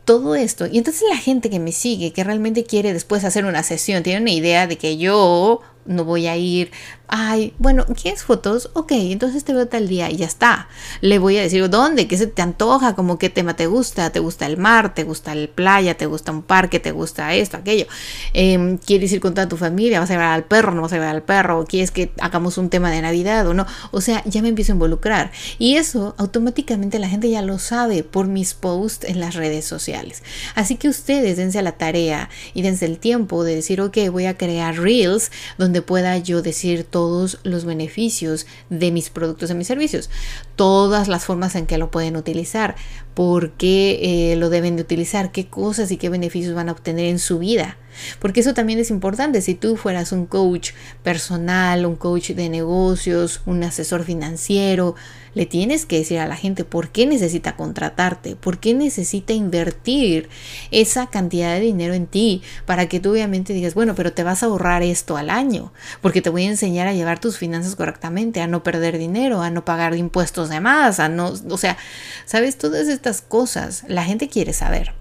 todo 0.06 0.36
esto. 0.36 0.67
Y 0.67 0.78
entonces 0.78 1.02
la 1.10 1.17
gente 1.17 1.50
que 1.50 1.60
me 1.60 1.72
sigue, 1.72 2.13
que 2.13 2.24
realmente 2.24 2.65
quiere 2.65 2.93
después 2.93 3.24
hacer 3.24 3.46
una 3.46 3.63
sesión, 3.63 4.04
tiene 4.04 4.22
una 4.22 4.30
idea 4.30 4.67
de 4.67 4.78
que 4.78 4.98
yo 4.98 5.62
no 5.88 6.06
voy 6.06 6.28
a 6.28 6.38
ir 6.38 6.69
ay, 7.15 7.54
bueno, 7.60 7.86
¿quieres 7.86 8.23
fotos? 8.23 8.71
Ok, 8.73 8.91
entonces 8.93 9.43
te 9.43 9.54
veo 9.54 9.67
tal 9.67 9.88
día 9.88 10.10
y 10.10 10.15
ya 10.15 10.26
está. 10.26 10.67
Le 10.99 11.19
voy 11.19 11.38
a 11.38 11.43
decir 11.43 11.69
dónde, 11.69 12.08
qué 12.08 12.17
se 12.17 12.26
te 12.26 12.41
antoja, 12.41 12.95
como 12.95 13.19
qué 13.19 13.30
tema 13.30 13.56
te 13.56 13.67
gusta, 13.67 14.10
te 14.10 14.19
gusta 14.19 14.47
el 14.47 14.58
mar, 14.58 14.95
te 14.95 15.04
gusta 15.04 15.36
la 15.36 15.45
playa, 15.45 15.95
te 15.95 16.08
gusta 16.08 16.32
un 16.32 16.41
parque, 16.41 16.80
te 16.80 16.91
gusta 16.91 17.36
esto, 17.36 17.58
aquello. 17.58 17.86
Em, 18.34 18.80
¿Quieres 18.80 19.12
ir 19.12 19.19
con 19.19 19.36
toda 19.36 19.47
tu 19.47 19.58
familia? 19.58 19.99
¿Vas 19.99 20.10
a 20.10 20.13
llevar 20.13 20.34
al 20.34 20.45
perro? 20.45 20.73
¿No 20.73 20.82
vas 20.82 20.91
a 20.91 20.95
llevar 20.95 21.15
al 21.15 21.21
perro? 21.21 21.65
¿Quieres 21.69 21.91
que 21.91 22.12
hagamos 22.19 22.58
un 22.58 22.71
tema 22.71 22.89
de 22.89 22.99
Navidad 23.04 23.45
o 23.45 23.54
no? 23.54 23.67
O 23.91 24.02
sea, 24.02 24.23
ya 24.26 24.41
me 24.41 24.47
empiezo 24.47 24.71
a 24.71 24.76
involucrar. 24.76 25.32
Y 25.60 25.76
eso 25.76 26.15
automáticamente 26.17 26.97
la 26.97 27.10
gente 27.10 27.30
ya 27.30 27.43
lo 27.43 27.60
sabe 27.60 28.04
por 28.04 28.26
mis 28.26 28.56
posts 28.56 29.08
en 29.08 29.19
las 29.19 29.36
redes 29.36 29.65
sociales. 29.65 30.23
Así 30.56 30.78
que 30.78 30.89
ustedes 30.89 31.38
dense 31.38 31.60
a 31.60 31.62
la 31.62 31.73
tarea 31.73 32.32
y 32.56 32.63
dense 32.63 32.88
el 32.88 32.97
tiempo 32.97 33.43
de 33.43 33.54
decir, 33.54 33.82
ok, 33.82 33.97
voy 34.12 34.26
a 34.26 34.36
crear 34.36 34.80
reels 34.80 35.32
donde 35.60 35.84
pueda 35.84 36.17
yo 36.17 36.41
decir 36.41 36.86
todo 36.86 37.03
todos 37.04 37.38
los 37.44 37.66
beneficios 37.66 38.46
de 38.70 38.89
mis 38.89 39.10
productos 39.10 39.52
y 39.52 39.56
mis 39.56 39.68
servicios, 39.68 40.10
todas 40.56 41.10
las 41.10 41.26
formas 41.26 41.54
en 41.56 41.66
que 41.66 41.78
lo 41.78 41.92
pueden 41.92 42.16
utilizar, 42.16 42.78
por 43.13 43.52
qué 43.52 44.32
eh, 44.32 44.38
lo 44.38 44.50
deben 44.50 44.78
de 44.78 44.84
utilizar, 44.84 45.34
qué 45.34 45.48
cosas 45.48 45.92
y 45.92 45.98
qué 45.98 46.08
beneficios 46.08 46.56
van 46.56 46.70
a 46.70 46.72
obtener 46.72 47.08
en 47.08 47.20
su 47.20 47.39
vida. 47.39 47.78
Porque 48.20 48.39
eso 48.39 48.54
también 48.54 48.80
es 48.80 48.89
importante. 48.89 49.42
Si 49.42 49.54
tú 49.54 49.76
fueras 49.76 50.13
un 50.13 50.28
coach 50.28 50.72
personal, 51.04 51.86
un 51.86 51.98
coach 51.98 52.30
de 52.32 52.48
negocios, 52.48 53.42
un 53.46 53.62
asesor 53.63 54.06
financiero, 54.06 54.96
le 55.36 55.46
tienes 55.46 55.86
que 55.86 55.98
decir 55.98 56.19
a 56.19 56.28
la 56.28 56.36
gente 56.36 56.63
por 56.63 56.89
qué 56.89 57.06
necesita 57.06 57.56
contratarte, 57.56 58.36
por 58.36 58.60
qué 58.60 58.74
necesita 58.74 59.34
invertir 59.34 60.30
esa 60.72 61.08
cantidad 61.08 61.54
de 61.54 61.60
dinero 61.60 61.93
en 61.93 62.08
ti 62.08 62.41
para 62.65 62.88
que 62.88 63.00
tú 63.00 63.12
obviamente 63.12 63.54
digas, 63.54 63.74
bueno, 63.74 63.96
pero 63.96 64.13
te 64.13 64.24
vas 64.24 64.43
a 64.43 64.48
ahorrar 64.48 64.84
esto 64.84 65.17
al 65.17 65.30
año, 65.30 65.74
porque 66.02 66.22
te 66.22 66.30
voy 66.30 66.46
a 66.46 66.50
enseñar 66.50 66.88
a 66.88 66.93
llevar 66.93 67.19
tus 67.19 67.38
finanzas 67.38 67.76
correctamente, 67.76 68.41
a 68.41 68.48
no 68.48 68.63
perder 68.63 68.98
dinero, 68.98 69.41
a 69.41 69.50
no 69.50 69.65
pagar 69.65 69.96
impuestos 69.96 70.50
de 70.50 70.60
más, 70.60 71.00
a 71.00 71.10
no, 71.10 71.34
o 71.50 71.58
sea, 71.58 71.78
sabes, 72.26 72.58
todas 72.58 72.88
estas 72.88 73.22
cosas 73.22 73.84
la 73.88 74.04
gente 74.04 74.30
quiere 74.30 74.54
saber. 74.54 74.93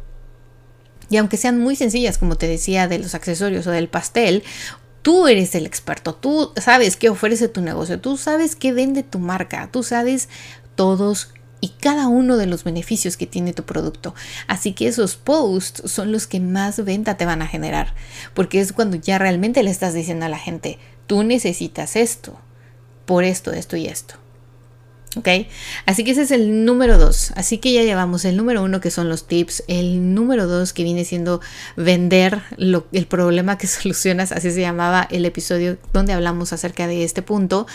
Y 1.12 1.18
aunque 1.18 1.37
sean 1.37 1.59
muy 1.59 1.77
sencillas, 1.77 2.16
como 2.16 2.37
te 2.37 2.49
decía, 2.49 2.88
de 2.88 2.99
los 2.99 3.14
accesorios 3.14 3.66
o 3.66 3.71
del 3.71 3.88
pastel, 3.88 4.42
tú 5.03 5.27
eres 5.27 5.55
el 5.55 5.67
experto, 5.67 6.15
tú 6.15 6.53
sabes 6.57 6.97
qué 6.97 7.11
ofrece 7.11 7.49
tu 7.49 7.61
negocio, 7.61 8.01
tú 8.01 8.17
sabes 8.17 8.57
qué 8.57 8.73
vende 8.73 9.03
tu 9.03 9.19
marca, 9.19 9.69
tú 9.71 9.83
sabes 9.83 10.29
todos 10.75 11.35
y 11.61 11.69
cada 11.81 12.09
uno 12.09 12.37
de 12.37 12.47
los 12.47 12.65
beneficios 12.65 13.17
que 13.17 13.27
tiene 13.27 13.53
tu 13.53 13.65
producto. 13.65 14.15
Así 14.49 14.73
que 14.73 14.88
esos 14.88 15.17
posts 15.17 15.91
son 15.91 16.11
los 16.11 16.27
que 16.27 16.41
más 16.41 16.85
venta 16.85 17.17
te 17.17 17.25
van 17.27 17.41
a 17.43 17.47
generar, 17.47 17.95
porque 18.35 18.61
es 18.61 18.73
cuando 18.73 18.97
ya 18.97 19.19
realmente 19.19 19.62
le 19.62 19.71
estás 19.71 19.95
diciendo 19.95 20.27
a 20.27 20.29
la 20.29 20.38
gente, 20.38 20.79
tú 21.07 21.23
necesitas 21.23 21.95
esto, 21.95 22.38
por 23.07 23.23
esto, 23.25 23.53
esto 23.53 23.77
y 23.77 23.87
esto. 23.87 24.21
¿Ok? 25.16 25.29
Así 25.85 26.05
que 26.05 26.12
ese 26.12 26.22
es 26.22 26.31
el 26.31 26.64
número 26.64 26.96
dos. 26.96 27.33
Así 27.37 27.59
que 27.59 27.72
ya 27.72 27.83
llevamos 27.83 28.25
el 28.25 28.37
número 28.37 28.62
uno 28.62 28.81
que 28.81 28.90
son 28.90 29.11
los 29.11 29.27
tips, 29.27 29.62
el 29.68 30.14
número 30.14 30.46
dos 30.46 30.72
que 30.72 30.85
viene 30.85 31.05
siendo 31.05 31.40
vender 31.77 32.40
el 32.57 33.07
problema 33.07 33.59
que 33.59 33.66
solucionas, 33.68 34.33
así 34.33 34.51
se 34.51 34.62
llamaba 34.62 35.07
el 35.11 35.27
episodio 35.27 35.77
donde 35.92 36.14
hablamos 36.14 36.53
acerca 36.53 36.87
de 36.87 37.05
este 37.05 37.20
punto. 37.20 37.66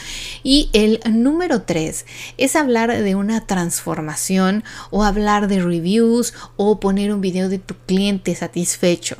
Y 0.41 0.69
el 0.73 0.99
número 1.11 1.61
tres 1.61 2.05
es 2.37 2.55
hablar 2.55 3.03
de 3.03 3.15
una 3.15 3.45
transformación 3.45 4.63
o 4.89 5.03
hablar 5.03 5.47
de 5.47 5.61
reviews 5.61 6.33
o 6.55 6.79
poner 6.79 7.13
un 7.13 7.21
video 7.21 7.49
de 7.49 7.59
tu 7.59 7.75
cliente 7.85 8.33
satisfecho. 8.33 9.17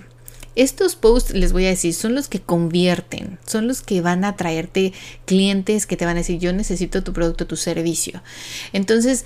Estos 0.58 0.96
posts, 0.96 1.34
les 1.34 1.54
voy 1.54 1.66
a 1.66 1.70
decir, 1.70 1.94
son 1.94 2.16
los 2.16 2.28
que 2.28 2.42
convierten, 2.42 3.38
son 3.46 3.68
los 3.68 3.82
que 3.82 4.02
van 4.02 4.26
a 4.26 4.36
traerte 4.36 4.92
clientes 5.26 5.86
que 5.86 5.98
te 5.98 6.06
van 6.06 6.18
a 6.18 6.22
decir, 6.22 6.40
yo 6.40 6.52
necesito 6.52 7.04
tu 7.04 7.14
producto, 7.14 7.46
tu 7.46 7.56
servicio. 7.56 8.24
Entonces, 8.74 9.24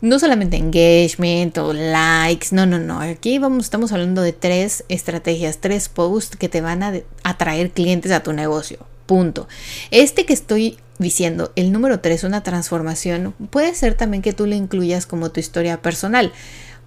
no 0.00 0.18
solamente 0.18 0.56
engagement 0.56 1.58
o 1.58 1.74
likes, 1.74 2.48
no, 2.52 2.64
no, 2.64 2.78
no. 2.78 3.00
Aquí 3.00 3.38
vamos, 3.38 3.64
estamos 3.64 3.92
hablando 3.92 4.22
de 4.22 4.32
tres 4.32 4.84
estrategias, 4.88 5.58
tres 5.58 5.90
posts 5.90 6.36
que 6.36 6.48
te 6.48 6.62
van 6.62 6.82
a 6.82 6.94
atraer 7.22 7.72
clientes 7.72 8.10
a 8.10 8.22
tu 8.22 8.32
negocio. 8.32 8.78
Punto. 9.04 9.48
Este 9.90 10.24
que 10.24 10.32
estoy 10.32 10.78
diciendo, 10.98 11.52
el 11.56 11.72
número 11.72 12.00
tres, 12.00 12.24
una 12.24 12.42
transformación, 12.42 13.34
puede 13.50 13.74
ser 13.74 13.94
también 13.94 14.22
que 14.22 14.32
tú 14.32 14.46
le 14.46 14.56
incluyas 14.56 15.04
como 15.04 15.30
tu 15.30 15.40
historia 15.40 15.82
personal. 15.82 16.32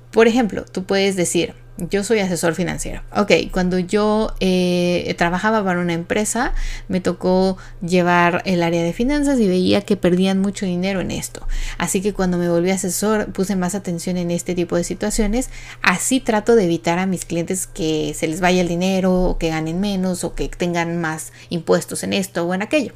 Por 0.09 0.27
ejemplo, 0.27 0.65
tú 0.65 0.83
puedes 0.83 1.15
decir, 1.15 1.53
yo 1.77 2.03
soy 2.03 2.19
asesor 2.19 2.53
financiero. 2.53 3.01
Ok, 3.15 3.31
cuando 3.51 3.79
yo 3.79 4.33
eh, 4.39 5.13
trabajaba 5.17 5.63
para 5.63 5.79
una 5.79 5.93
empresa, 5.93 6.53
me 6.87 7.01
tocó 7.01 7.57
llevar 7.81 8.43
el 8.45 8.61
área 8.61 8.83
de 8.83 8.93
finanzas 8.93 9.39
y 9.39 9.47
veía 9.47 9.81
que 9.81 9.97
perdían 9.97 10.39
mucho 10.39 10.65
dinero 10.65 11.01
en 11.01 11.11
esto. 11.11 11.47
Así 11.77 12.01
que 12.01 12.13
cuando 12.13 12.37
me 12.37 12.49
volví 12.49 12.69
asesor, 12.69 13.31
puse 13.33 13.55
más 13.55 13.75
atención 13.75 14.17
en 14.17 14.29
este 14.29 14.53
tipo 14.55 14.75
de 14.75 14.83
situaciones. 14.83 15.49
Así 15.81 16.19
trato 16.19 16.55
de 16.55 16.65
evitar 16.65 16.99
a 16.99 17.05
mis 17.05 17.25
clientes 17.25 17.67
que 17.67 18.13
se 18.15 18.27
les 18.27 18.39
vaya 18.39 18.61
el 18.61 18.67
dinero 18.67 19.13
o 19.23 19.37
que 19.37 19.49
ganen 19.49 19.79
menos 19.79 20.23
o 20.23 20.35
que 20.35 20.49
tengan 20.49 21.01
más 21.01 21.33
impuestos 21.49 22.03
en 22.03 22.13
esto 22.13 22.45
o 22.45 22.53
en 22.53 22.61
aquello. 22.61 22.93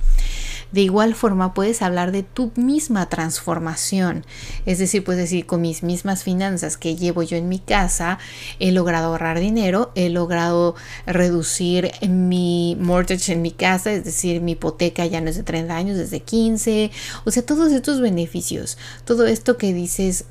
De 0.72 0.82
igual 0.82 1.16
forma, 1.16 1.54
puedes 1.54 1.82
hablar 1.82 2.12
de 2.12 2.24
tu 2.24 2.52
misma 2.56 3.10
transformación. 3.10 4.26
Es 4.66 4.80
decir, 4.80 5.04
puedes 5.04 5.22
decir, 5.22 5.46
con 5.46 5.62
mis 5.62 5.84
mismas 5.84 6.24
finanzas 6.24 6.78
que 6.78 6.96
llevo 6.96 7.24
yo 7.24 7.38
en 7.38 7.50
mi 7.50 7.60
casa, 7.60 8.20
he 8.60 8.72
logrado 8.72 9.08
ahorrar 9.08 9.40
dinero, 9.40 9.92
he 9.96 10.10
logrado 10.10 10.76
reducir 11.06 11.92
mi 12.08 12.78
mortgage 12.80 13.32
en 13.34 13.42
mi 13.42 13.52
casa, 13.52 13.92
es 13.92 14.04
decir, 14.04 14.42
mi 14.42 14.54
hipoteca 14.54 15.06
ya 15.06 15.22
no 15.22 15.30
es 15.30 15.38
de 15.38 15.44
30 15.44 15.76
años, 15.76 15.98
es 15.98 16.12
de 16.12 16.20
15. 16.20 16.92
O 17.26 17.32
sea, 17.32 17.46
todos 17.46 17.72
estos 17.72 18.02
beneficios, 18.02 18.78
todo 19.06 19.26
esto 19.26 19.58
que 19.58 19.74
dices, 19.74 20.26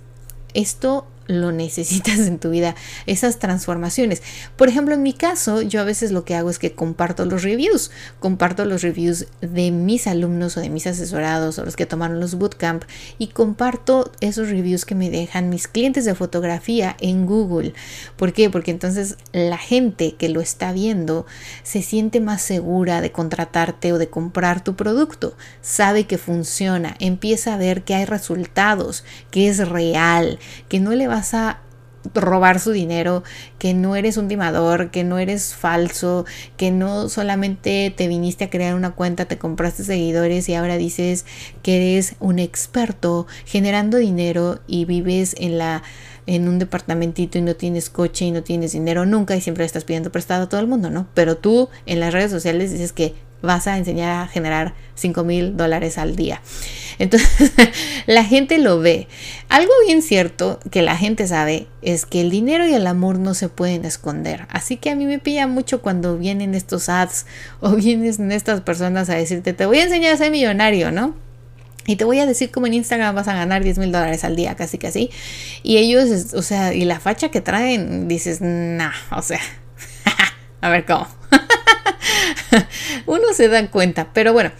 esto 0.55 1.07
lo 1.27 1.53
necesitas 1.53 2.21
en 2.21 2.39
tu 2.39 2.51
vida, 2.51 2.75
esas 3.07 3.39
transformaciones. 3.39 4.23
Por 4.57 4.69
ejemplo, 4.69 4.95
en 4.95 5.03
mi 5.03 5.13
caso, 5.13 5.63
yo 5.63 5.81
a 5.81 5.85
veces 5.85 6.13
lo 6.13 6.25
que 6.25 6.35
hago 6.35 6.51
es 6.51 6.59
que 6.59 6.73
comparto 6.73 7.25
los 7.25 7.43
reviews, 7.43 7.91
comparto 8.21 8.65
los 8.65 8.83
reviews 8.83 9.27
de 9.41 9.71
mis 9.71 10.07
alumnos 10.07 10.57
o 10.57 10.61
de 10.61 10.71
mis 10.71 10.87
asesorados 10.87 11.59
o 11.59 11.65
los 11.65 11.77
que 11.77 11.87
tomaron 11.87 12.21
los 12.21 12.37
bootcamp 12.37 12.85
y 13.19 13.29
comparto 13.29 14.13
esos 14.21 14.49
reviews 14.49 14.85
que 14.85 14.95
me 14.95 15.11
dejan 15.11 15.49
mis 15.49 15.69
clientes 15.69 16.05
de 16.05 16.15
fotografía 16.15 16.97
en 17.01 17.27
Google. 17.27 17.75
¿Por 18.17 18.33
qué? 18.33 18.51
Porque 18.51 18.71
entonces 18.71 19.17
la 19.33 19.59
gente 19.59 20.15
que 20.17 20.29
lo 20.29 20.41
está 20.41 20.73
viendo 20.73 21.27
se 21.63 21.83
siente 21.83 22.21
más 22.21 22.43
segura 22.43 23.01
de 23.01 23.13
contratarte 23.13 23.93
o 23.93 23.99
de 23.99 24.09
comprar 24.09 24.63
tu 24.63 24.77
producto, 24.77 25.37
sabe 25.61 26.07
que 26.07 26.19
funciona, 26.19 26.97
empieza 27.01 27.55
a 27.55 27.59
ver 27.59 27.83
que 27.83 27.95
hay 27.95 28.05
resultados, 28.05 29.05
que 29.31 29.49
es 29.49 29.69
real, 29.69 30.39
que 30.69 30.81
no 30.81 30.93
le 30.93 31.09
va 31.09 31.16
vas 31.17 31.33
a 31.33 31.61
robar 32.15 32.61
su 32.61 32.73
dinero, 32.73 33.25
que 33.59 33.73
no 33.73 33.97
eres 33.97 34.19
un 34.19 34.29
timador, 34.29 34.91
que 34.91 35.03
no 35.03 35.19
eres 35.19 35.55
falso, 35.55 36.27
que 36.59 36.71
no 36.71 37.09
solamente 37.09 37.93
te 37.97 38.07
viniste 38.07 38.45
a 38.45 38.51
crear 38.51 38.75
una 38.75 38.93
cuenta, 38.93 39.25
te 39.25 39.39
compraste 39.39 39.83
seguidores 39.83 40.49
y 40.51 40.55
ahora 40.55 40.77
dices 40.77 41.25
que 41.63 41.95
eres 41.95 42.15
un 42.21 42.39
experto 42.39 43.27
generando 43.47 43.97
dinero 43.97 44.61
y 44.67 44.85
vives 44.85 45.35
en 45.39 45.59
la 45.59 45.83
en 46.29 46.49
un 46.49 46.59
departamentito 46.59 47.39
y 47.39 47.43
no 47.43 47.55
tienes 47.55 47.89
coche 47.89 48.25
y 48.25 48.33
no 48.33 48.43
tienes 48.43 48.73
dinero 48.73 49.07
nunca 49.07 49.37
y 49.37 49.41
siempre 49.41 49.65
estás 49.65 49.85
pidiendo 49.85 50.11
prestado 50.11 50.45
a 50.45 50.49
todo 50.49 50.61
el 50.61 50.67
mundo, 50.67 50.91
¿no? 50.91 51.07
Pero 51.15 51.37
tú 51.37 51.69
en 51.87 52.01
las 52.01 52.13
redes 52.13 52.33
sociales 52.33 52.73
dices 52.73 52.93
que 52.93 53.15
vas 53.43 53.67
a 53.67 53.77
enseñar 53.77 54.23
a 54.23 54.29
generar 54.29 54.75
5 54.95 55.25
mil 55.25 55.57
dólares 55.57 55.99
al 55.99 56.17
día. 56.17 56.41
Entonces, 56.99 57.53
la 58.07 58.25
gente 58.25 58.59
lo 58.59 58.81
ve. 58.81 59.09
Algo 59.49 59.73
bien 59.87 60.03
cierto 60.03 60.61
que 60.71 60.83
la 60.83 60.97
gente 60.97 61.27
sabe 61.27 61.67
es 61.83 62.07
que 62.07 62.21
el 62.21 62.31
dinero 62.31 62.67
y 62.67 62.75
el 62.75 62.87
amor 62.87 63.19
no 63.19 63.35
se 63.35 63.49
pueden 63.49 63.85
esconder. 63.85 64.47
Así 64.51 64.77
que 64.77 64.91
a 64.91 64.95
mí 64.95 65.07
me 65.07 65.19
pilla 65.19 65.47
mucho 65.47 65.83
cuando 65.83 66.17
vienen 66.17 66.55
estos 66.55 66.89
ads 66.89 67.27
o 67.61 67.71
vienen 67.71 68.33
estas 68.33 68.61
personas 68.63 69.11
a 69.11 69.15
decirte, 69.15 69.53
te 69.53 69.67
voy 69.67 69.79
a 69.79 69.85
enseñar 69.85 70.15
a 70.15 70.17
ser 70.17 70.31
millonario, 70.31 70.91
¿no? 70.91 71.15
Y 71.89 71.95
te 71.95 72.05
voy 72.05 72.19
a 72.19 72.27
decir 72.27 72.51
cómo 72.51 72.67
en 72.67 72.75
Instagram 72.75 73.15
vas 73.15 73.29
a 73.29 73.35
ganar 73.35 73.63
10 73.63 73.79
mil 73.79 73.93
dólares 73.93 74.25
al 74.25 74.35
día, 74.35 74.57
casi 74.57 74.79
así. 74.85 75.11
Y 75.63 75.77
ellos, 75.77 76.35
o 76.35 76.43
sea, 76.43 76.75
y 76.75 76.85
la 76.85 76.99
facha 76.99 77.31
que 77.31 77.41
traen, 77.41 78.09
dices, 78.09 78.41
nah, 78.41 78.91
o 79.13 79.23
sea, 79.23 79.39
a 80.61 80.69
ver 80.69 80.85
cómo. 80.85 81.07
Uno 83.07 83.33
se 83.35 83.49
da 83.49 83.67
cuenta, 83.71 84.11
pero 84.13 84.33
bueno, 84.33 84.53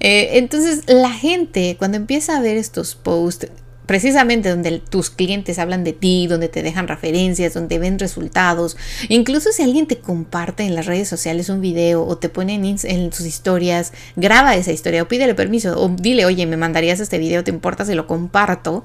eh, 0.00 0.30
entonces 0.38 0.82
la 0.86 1.10
gente 1.10 1.76
cuando 1.78 1.96
empieza 1.96 2.36
a 2.36 2.40
ver 2.40 2.56
estos 2.56 2.94
posts 2.94 3.48
precisamente 3.86 4.48
donde 4.48 4.78
tus 4.78 5.10
clientes 5.10 5.58
hablan 5.58 5.84
de 5.84 5.92
ti, 5.92 6.26
donde 6.26 6.48
te 6.48 6.62
dejan 6.62 6.88
referencias, 6.88 7.54
donde 7.54 7.78
ven 7.78 7.98
resultados. 7.98 8.76
Incluso 9.08 9.52
si 9.52 9.62
alguien 9.62 9.86
te 9.86 9.98
comparte 9.98 10.64
en 10.64 10.74
las 10.74 10.86
redes 10.86 11.08
sociales 11.08 11.48
un 11.48 11.60
video 11.60 12.04
o 12.04 12.16
te 12.16 12.28
pone 12.28 12.54
en, 12.54 13.12
sus 13.12 13.26
historias, 13.26 13.92
graba 14.16 14.56
esa 14.56 14.72
historia 14.72 15.02
o 15.02 15.08
pídele 15.08 15.34
permiso 15.34 15.78
o 15.80 15.88
dile, 15.88 16.24
oye, 16.24 16.46
me 16.46 16.56
mandarías 16.56 17.00
este 17.00 17.18
video, 17.18 17.44
¿te 17.44 17.50
importa 17.50 17.84
si 17.84 17.94
lo 17.94 18.06
comparto? 18.06 18.84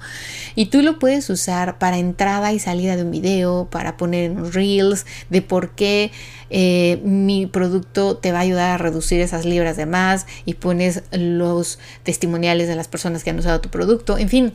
Y 0.56 0.68
tú 0.68 0.82
lo 0.82 1.00
puedes 1.00 1.30
usar 1.30 1.78
para 1.78 1.98
entrada 1.98 2.52
y 2.52 2.60
salida 2.60 2.96
de 2.96 3.04
un 3.04 3.12
video, 3.12 3.68
para 3.72 3.98
poner 3.98 4.26
en 4.26 4.52
reels 4.52 5.06
de 5.30 5.42
por 5.42 5.72
qué 5.72 6.12
eh, 6.50 7.00
mi 7.04 7.46
producto 7.46 8.18
te 8.18 8.32
va 8.32 8.40
a 8.40 8.42
ayudar 8.42 8.72
a 8.72 8.78
reducir 8.78 9.22
esas 9.22 9.46
libras 9.46 9.78
de 9.78 9.86
más 9.86 10.26
y 10.46 10.56
pones 10.56 11.04
los 11.12 11.80
testimoniales 12.04 12.68
de 12.68 12.76
las 12.76 12.88
personas 12.88 13.24
que 13.24 13.30
han 13.30 13.40
usado 13.40 13.62
tu 13.62 13.70
producto, 13.70 14.18
en 14.18 14.30
fin 14.30 14.54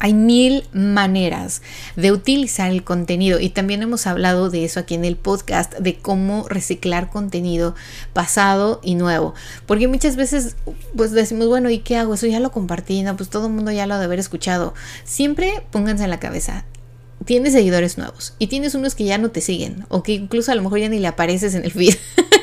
hay 0.00 0.14
mil 0.14 0.64
maneras 0.72 1.62
de 1.96 2.12
utilizar 2.12 2.70
el 2.70 2.84
contenido 2.84 3.40
y 3.40 3.50
también 3.50 3.82
hemos 3.82 4.06
hablado 4.06 4.50
de 4.50 4.64
eso 4.64 4.80
aquí 4.80 4.94
en 4.94 5.04
el 5.04 5.16
podcast, 5.16 5.74
de 5.74 5.96
cómo 5.96 6.48
reciclar 6.48 7.10
contenido 7.10 7.74
pasado 8.12 8.80
y 8.82 8.94
nuevo. 8.94 9.34
Porque 9.66 9.88
muchas 9.88 10.16
veces 10.16 10.56
pues 10.96 11.12
decimos, 11.12 11.48
bueno, 11.48 11.70
¿y 11.70 11.78
qué 11.78 11.96
hago? 11.96 12.14
Eso 12.14 12.26
ya 12.26 12.40
lo 12.40 12.52
compartí, 12.52 13.02
no, 13.02 13.16
pues 13.16 13.28
todo 13.28 13.46
el 13.46 13.52
mundo 13.52 13.72
ya 13.72 13.86
lo 13.86 13.94
ha 13.94 13.98
de 13.98 14.04
haber 14.04 14.18
escuchado. 14.18 14.74
Siempre 15.04 15.62
pónganse 15.70 16.04
en 16.04 16.10
la 16.10 16.20
cabeza, 16.20 16.64
tienes 17.24 17.52
seguidores 17.52 17.98
nuevos 17.98 18.34
y 18.38 18.46
tienes 18.46 18.74
unos 18.74 18.94
que 18.94 19.04
ya 19.04 19.18
no 19.18 19.30
te 19.30 19.40
siguen 19.40 19.84
o 19.88 20.02
que 20.02 20.12
incluso 20.12 20.52
a 20.52 20.54
lo 20.54 20.62
mejor 20.62 20.78
ya 20.78 20.88
ni 20.88 20.98
le 20.98 21.08
apareces 21.08 21.54
en 21.54 21.64
el 21.64 21.72
feed. 21.72 21.94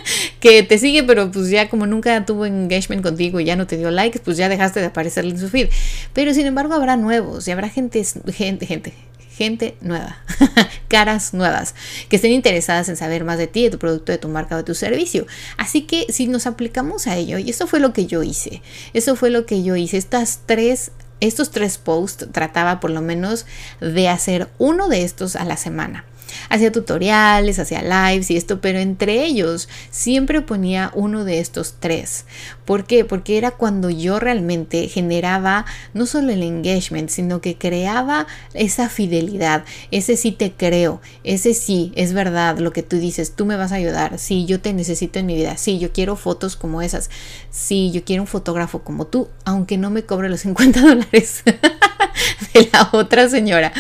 que 0.46 0.62
te 0.62 0.78
sigue, 0.78 1.02
pero 1.02 1.32
pues 1.32 1.50
ya 1.50 1.70
como 1.70 1.88
nunca 1.88 2.24
tuvo 2.24 2.46
engagement 2.46 3.02
contigo 3.02 3.40
y 3.40 3.46
ya 3.46 3.56
no 3.56 3.66
te 3.66 3.78
dio 3.78 3.90
likes, 3.90 4.20
pues 4.20 4.38
ya 4.38 4.48
dejaste 4.48 4.80
de 4.80 4.86
aparecerle 4.86 5.32
en 5.32 5.40
su 5.40 5.50
feed. 5.50 5.70
Pero 6.14 6.36
sin 6.36 6.46
embargo 6.46 6.76
habrá 6.76 6.98
nuevos 6.98 7.48
y 7.48 7.52
habrá 7.52 7.68
gente, 7.68 8.06
gente, 8.32 8.68
gente, 8.68 8.94
gente 9.36 9.76
nueva, 9.82 10.20
caras 10.88 11.34
nuevas, 11.34 11.74
que 12.10 12.18
estén 12.18 12.32
interesadas 12.32 12.90
en 12.90 12.96
saber 12.96 13.24
más 13.24 13.40
de 13.40 13.48
ti, 13.48 13.64
de 13.64 13.72
tu 13.72 13.80
producto, 13.80 14.12
de 14.12 14.20
tu 14.20 14.28
marca 14.28 14.54
o 14.54 14.60
de 14.60 14.64
tu 14.64 14.76
servicio. 14.76 15.26
Así 15.58 15.82
que 15.82 16.06
si 16.14 16.28
nos 16.28 16.46
aplicamos 16.46 17.08
a 17.08 17.18
ello, 17.18 17.40
y 17.40 17.50
eso 17.50 17.66
fue 17.66 17.80
lo 17.80 17.92
que 17.92 18.06
yo 18.06 18.22
hice, 18.22 18.62
eso 18.94 19.16
fue 19.16 19.32
lo 19.32 19.48
que 19.48 19.64
yo 19.64 19.76
hice, 19.76 19.98
estas 19.98 20.42
tres 20.46 20.92
estos 21.22 21.50
tres 21.50 21.80
posts 21.80 22.28
trataba 22.34 22.80
por 22.80 22.92
lo 22.92 23.02
menos 23.02 23.48
de 23.80 24.10
hacer 24.10 24.50
uno 24.60 24.90
de 24.90 25.02
estos 25.02 25.36
a 25.36 25.44
la 25.44 25.58
semana. 25.58 26.06
Hacía 26.50 26.72
tutoriales, 26.72 27.60
hacía 27.60 27.82
lives 27.82 28.32
y 28.32 28.38
esto, 28.38 28.62
pero 28.62 28.80
entre 28.80 29.26
ellos 29.26 29.70
siempre 29.90 30.42
ponía 30.42 30.92
uno 30.94 31.26
de 31.26 31.40
estos 31.40 31.76
tres. 31.80 32.26
¿Por 32.66 32.86
qué? 32.86 33.06
Porque 33.06 33.38
era 33.38 33.52
cuando 33.52 33.90
yo 33.90 34.20
realmente 34.20 34.88
generaba 34.88 35.66
no 35.94 36.06
solo 36.06 36.32
el 36.32 36.44
engagement, 36.44 37.10
sino 37.10 37.42
que 37.42 37.58
creaba 37.58 38.28
esa 38.54 38.90
fidelidad, 38.90 39.66
ese 39.92 40.18
sí 40.18 40.32
te 40.32 40.52
creo, 40.52 41.02
ese 41.24 41.54
sí 41.54 41.92
es 41.96 42.14
verdad 42.14 42.58
lo 42.60 42.72
que 42.72 42.84
tú 42.84 42.98
dices, 42.98 43.36
tú 43.36 43.46
me 43.46 43.56
vas 43.56 43.72
a 43.72 43.76
ayudar, 43.76 44.20
sí, 44.20 44.46
yo 44.46 44.60
te 44.60 44.74
necesito 44.74 45.20
en 45.20 45.26
mi 45.26 45.36
vida, 45.36 45.58
sí, 45.58 45.80
yo 45.80 45.92
quiero 45.92 46.16
fotos 46.16 46.56
como 46.56 46.82
esas, 46.82 47.10
sí, 47.50 47.92
yo 47.92 48.04
quiero 48.04 48.24
un 48.24 48.28
fotógrafo 48.28 48.80
como 48.80 49.08
tú, 49.08 49.30
aunque 49.44 49.78
no 49.78 49.90
me 49.90 50.04
cobre 50.04 50.30
los 50.30 50.42
50 50.42 50.82
dólares 50.82 51.44
de 51.46 52.70
la 52.72 52.90
otra 52.94 53.30
señora. 53.30 53.72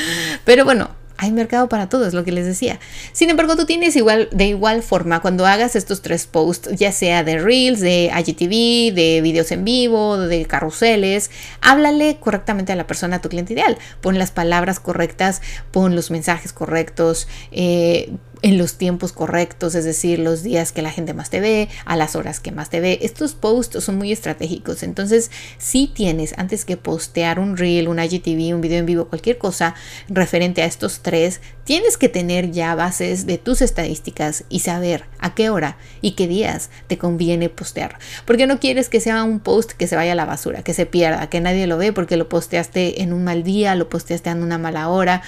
Pero 0.43 0.65
bueno, 0.65 0.89
hay 1.17 1.31
mercado 1.31 1.69
para 1.69 1.89
todo, 1.89 2.05
es 2.05 2.13
lo 2.13 2.23
que 2.23 2.31
les 2.31 2.45
decía. 2.45 2.79
Sin 3.13 3.29
embargo, 3.29 3.55
tú 3.55 3.65
tienes 3.65 3.95
igual, 3.95 4.29
de 4.31 4.47
igual 4.47 4.83
forma, 4.83 5.21
cuando 5.21 5.45
hagas 5.45 5.75
estos 5.75 6.01
tres 6.01 6.27
posts, 6.27 6.71
ya 6.75 6.91
sea 6.91 7.23
de 7.23 7.39
Reels, 7.39 7.79
de 7.79 8.11
IGTV, 8.15 8.93
de 8.93 9.21
videos 9.21 9.51
en 9.51 9.63
vivo, 9.63 10.17
de 10.17 10.45
carruseles, 10.45 11.31
háblale 11.61 12.17
correctamente 12.19 12.73
a 12.73 12.75
la 12.75 12.87
persona, 12.87 13.17
a 13.17 13.21
tu 13.21 13.29
cliente 13.29 13.53
ideal. 13.53 13.77
Pon 14.01 14.17
las 14.17 14.31
palabras 14.31 14.79
correctas, 14.79 15.41
pon 15.71 15.95
los 15.95 16.11
mensajes 16.11 16.53
correctos, 16.53 17.27
eh, 17.51 18.11
en 18.41 18.57
los 18.57 18.77
tiempos 18.77 19.11
correctos, 19.11 19.75
es 19.75 19.85
decir, 19.85 20.19
los 20.19 20.43
días 20.43 20.71
que 20.71 20.81
la 20.81 20.91
gente 20.91 21.13
más 21.13 21.29
te 21.29 21.39
ve, 21.39 21.69
a 21.85 21.95
las 21.95 22.15
horas 22.15 22.39
que 22.39 22.51
más 22.51 22.69
te 22.69 22.79
ve. 22.79 22.99
Estos 23.01 23.33
posts 23.33 23.83
son 23.83 23.97
muy 23.97 24.11
estratégicos, 24.11 24.83
entonces 24.83 25.31
si 25.57 25.87
tienes 25.87 26.33
antes 26.37 26.65
que 26.65 26.77
postear 26.77 27.39
un 27.39 27.57
reel, 27.57 27.87
un 27.87 27.99
IGTV, 27.99 28.53
un 28.53 28.61
video 28.61 28.79
en 28.79 28.85
vivo, 28.85 29.05
cualquier 29.05 29.37
cosa 29.37 29.75
referente 30.07 30.61
a 30.61 30.65
estos 30.65 31.01
tres, 31.01 31.41
tienes 31.63 31.97
que 31.97 32.09
tener 32.09 32.51
ya 32.51 32.75
bases 32.75 33.25
de 33.25 33.37
tus 33.37 33.61
estadísticas 33.61 34.43
y 34.49 34.59
saber 34.59 35.05
a 35.19 35.33
qué 35.33 35.49
hora 35.49 35.77
y 36.01 36.11
qué 36.11 36.27
días 36.27 36.69
te 36.87 36.97
conviene 36.97 37.49
postear. 37.49 37.97
Porque 38.25 38.47
no 38.47 38.59
quieres 38.59 38.89
que 38.89 38.99
sea 38.99 39.23
un 39.23 39.39
post 39.39 39.71
que 39.71 39.87
se 39.87 39.95
vaya 39.95 40.13
a 40.13 40.15
la 40.15 40.25
basura, 40.25 40.63
que 40.63 40.73
se 40.73 40.85
pierda, 40.85 41.29
que 41.29 41.41
nadie 41.41 41.67
lo 41.67 41.77
ve 41.77 41.93
porque 41.93 42.17
lo 42.17 42.29
posteaste 42.29 43.01
en 43.01 43.13
un 43.13 43.23
mal 43.23 43.43
día, 43.43 43.75
lo 43.75 43.89
posteaste 43.89 44.29
en 44.29 44.43
una 44.43 44.57
mala 44.57 44.89
hora 44.89 45.21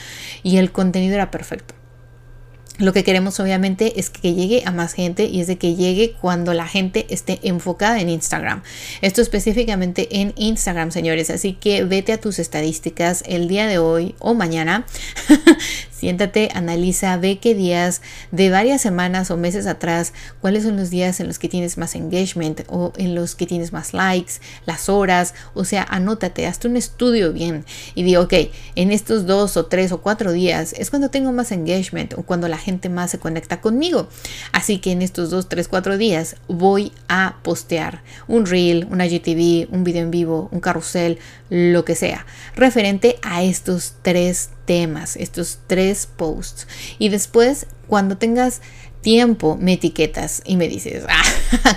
y 0.44 0.58
el 0.58 0.72
contenido 0.72 1.16
era 1.16 1.32
perfecto. 1.32 1.77
Lo 2.78 2.94
que 2.94 3.04
queremos 3.04 3.40
obviamente 3.40 4.00
es 4.00 4.10
que 4.10 4.34
llegue 4.34 4.64
a 4.66 4.72
más 4.72 4.94
gente 4.94 5.26
y 5.26 5.42
es 5.42 5.48
de 5.48 5.58
que 5.58 5.76
llegue 5.76 6.16
cuando 6.22 6.54
la 6.54 6.68
gente 6.68 7.08
esté 7.10 7.40
enfocada 7.42 8.00
en 8.00 8.10
Instagram. 8.10 8.62
Esto 9.02 9.22
específicamente 9.22 10.08
en 10.22 10.34
Instagram, 10.36 10.92
señores. 10.92 11.32
Así 11.32 11.54
que 11.54 11.84
vete 11.84 12.14
a 12.14 12.22
tus 12.22 12.38
estadísticas 12.38 13.24
el 13.26 13.48
día 13.48 13.66
de 13.66 13.80
hoy 13.80 14.14
o 14.20 14.36
mañana. 14.36 14.86
Siéntate, 15.98 16.50
analiza, 16.54 17.18
ve 17.18 17.40
qué 17.40 17.56
días 17.56 18.04
de 18.32 18.52
varias 18.52 18.84
semanas 18.84 19.32
o 19.32 19.38
meses 19.38 19.66
atrás, 19.66 20.14
cuáles 20.42 20.64
son 20.64 20.78
los 20.78 20.92
días 20.92 21.20
en 21.20 21.26
los 21.26 21.40
que 21.40 21.50
tienes 21.50 21.80
más 21.80 21.96
engagement 21.96 22.62
o 22.68 22.94
en 22.98 23.16
los 23.16 23.34
que 23.34 23.48
tienes 23.48 23.74
más 23.74 23.96
likes, 23.96 24.34
las 24.68 24.90
horas, 24.90 25.34
o 25.56 25.66
sea, 25.66 25.82
anótate, 25.90 26.46
hazte 26.46 26.68
un 26.68 26.78
estudio 26.78 27.34
bien 27.34 27.66
y 27.96 28.04
digo, 28.04 28.22
ok, 28.22 28.34
en 28.76 28.92
estos 28.92 29.26
dos 29.26 29.58
o 29.58 29.66
tres 29.66 29.92
o 29.92 30.02
cuatro 30.02 30.34
días 30.34 30.74
es 30.74 30.92
cuando 30.92 31.10
tengo 31.10 31.32
más 31.32 31.52
engagement 31.52 32.14
o 32.14 32.22
cuando 32.22 32.48
la 32.48 32.60
gente 32.60 32.90
más 32.90 33.10
se 33.10 33.18
conecta 33.18 33.60
conmigo. 33.60 34.08
Así 34.52 34.78
que 34.78 34.92
en 34.92 35.02
estos 35.02 35.32
dos, 35.32 35.50
tres, 35.50 35.68
cuatro 35.68 35.98
días 35.98 36.36
voy 36.48 36.92
a 37.08 37.38
postear 37.42 38.04
un 38.28 38.46
reel, 38.46 38.88
una 38.92 39.08
GTV, 39.08 39.68
un 39.72 39.84
video 39.84 40.04
en 40.04 40.12
vivo, 40.12 40.48
un 40.52 40.60
carrusel, 40.60 41.18
lo 41.50 41.86
que 41.86 41.96
sea, 41.96 42.28
referente 42.56 43.18
a 43.24 43.42
estos 43.42 43.96
tres 44.04 44.52
temas, 44.68 45.16
estos 45.16 45.58
tres 45.66 46.06
posts. 46.06 46.68
Y 47.00 47.10
después, 47.10 47.66
cuando 47.88 48.18
tengas 48.18 48.62
tiempo 49.02 49.58
me 49.60 49.74
etiquetas 49.74 50.44
y 50.46 50.56
me 50.58 50.68
dices 50.68 51.06
ah, 51.08 51.24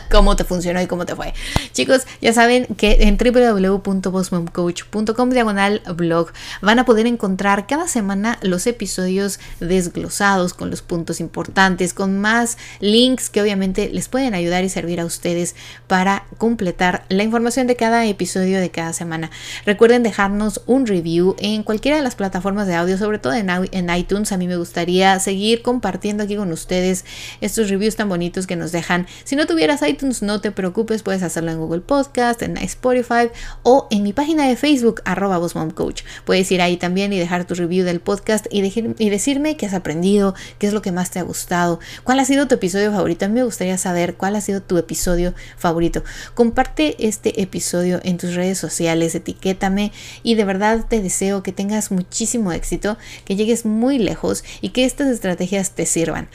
cómo 0.10 0.36
te 0.36 0.44
funcionó 0.44 0.82
y 0.82 0.86
cómo 0.86 1.06
te 1.06 1.14
fue. 1.14 1.32
Chicos, 1.72 2.02
ya 2.20 2.32
saben 2.32 2.66
que 2.76 2.98
en 3.02 3.16
www.bossmomcoach.com 3.16 5.30
diagonal 5.30 5.82
blog 5.96 6.32
van 6.60 6.78
a 6.78 6.84
poder 6.84 7.06
encontrar 7.06 7.66
cada 7.66 7.88
semana 7.88 8.38
los 8.42 8.66
episodios 8.66 9.40
desglosados 9.60 10.54
con 10.54 10.70
los 10.70 10.82
puntos 10.82 11.20
importantes, 11.20 11.94
con 11.94 12.18
más 12.18 12.58
links 12.80 13.30
que 13.30 13.42
obviamente 13.42 13.90
les 13.90 14.08
pueden 14.08 14.34
ayudar 14.34 14.64
y 14.64 14.68
servir 14.68 15.00
a 15.00 15.04
ustedes 15.04 15.54
para 15.86 16.24
completar 16.38 17.04
la 17.08 17.22
información 17.22 17.66
de 17.66 17.76
cada 17.76 18.06
episodio 18.06 18.60
de 18.60 18.70
cada 18.70 18.92
semana. 18.92 19.30
Recuerden 19.66 20.02
dejarnos 20.02 20.62
un 20.66 20.86
review 20.86 21.36
en 21.38 21.62
cualquiera 21.62 21.96
de 21.96 22.02
las 22.02 22.14
plataformas 22.14 22.66
de 22.66 22.74
audio, 22.74 22.98
sobre 22.98 23.18
todo 23.18 23.34
en, 23.34 23.50
en 23.50 23.96
iTunes. 23.96 24.32
A 24.32 24.36
mí 24.36 24.48
me 24.48 24.56
gustaría 24.56 25.18
seguir 25.20 25.62
compartiendo 25.62 26.24
aquí 26.24 26.36
con 26.36 26.52
ustedes 26.52 27.04
estos 27.40 27.70
reviews 27.70 27.96
tan 27.96 28.08
bonitos 28.08 28.46
que 28.46 28.56
nos 28.56 28.72
dejan. 28.72 29.06
Si 29.24 29.36
no 29.36 29.46
tuvieras 29.46 29.82
iTunes, 29.82 30.22
no 30.22 30.40
te 30.40 30.50
preocupes, 30.50 31.02
puedes 31.02 31.22
hacerlo 31.22 31.50
en 31.50 31.58
Google 31.58 31.80
Podcast, 31.80 32.42
en 32.42 32.56
Spotify 32.58 33.30
o 33.62 33.88
en 33.90 34.02
mi 34.02 34.12
página 34.12 34.46
de 34.46 34.56
Facebook, 34.56 35.02
arroba 35.04 35.40
Coach. 35.74 36.02
Puedes 36.24 36.50
ir 36.52 36.62
ahí 36.62 36.76
también 36.76 37.12
y 37.12 37.18
dejar 37.18 37.44
tu 37.44 37.54
review 37.54 37.84
del 37.84 38.00
podcast 38.00 38.46
y, 38.50 38.62
y 38.98 39.10
decirme 39.10 39.56
qué 39.56 39.66
has 39.66 39.74
aprendido, 39.74 40.34
qué 40.58 40.66
es 40.66 40.72
lo 40.72 40.82
que 40.82 40.92
más 40.92 41.10
te 41.10 41.18
ha 41.18 41.22
gustado, 41.22 41.80
cuál 42.04 42.20
ha 42.20 42.24
sido 42.24 42.46
tu 42.46 42.54
episodio 42.54 42.92
favorito. 42.92 43.24
A 43.24 43.28
mí 43.28 43.34
me 43.34 43.44
gustaría 43.44 43.78
saber 43.78 44.14
cuál 44.14 44.36
ha 44.36 44.40
sido 44.40 44.62
tu 44.62 44.78
episodio 44.78 45.34
favorito. 45.56 46.04
Comparte 46.34 46.96
este 47.06 47.40
episodio 47.42 48.00
en 48.02 48.18
tus 48.18 48.34
redes 48.34 48.58
sociales, 48.58 49.14
etiquétame 49.14 49.92
y 50.22 50.34
de 50.34 50.44
verdad 50.44 50.84
te 50.88 51.02
deseo 51.02 51.42
que 51.42 51.52
tengas 51.52 51.90
muchísimo 51.90 52.52
éxito, 52.52 52.96
que 53.24 53.36
llegues 53.36 53.64
muy 53.64 53.98
lejos 53.98 54.44
y 54.60 54.70
que 54.70 54.84
estas 54.84 55.08
estrategias 55.08 55.72
te 55.72 55.86
sirvan. 55.86 56.28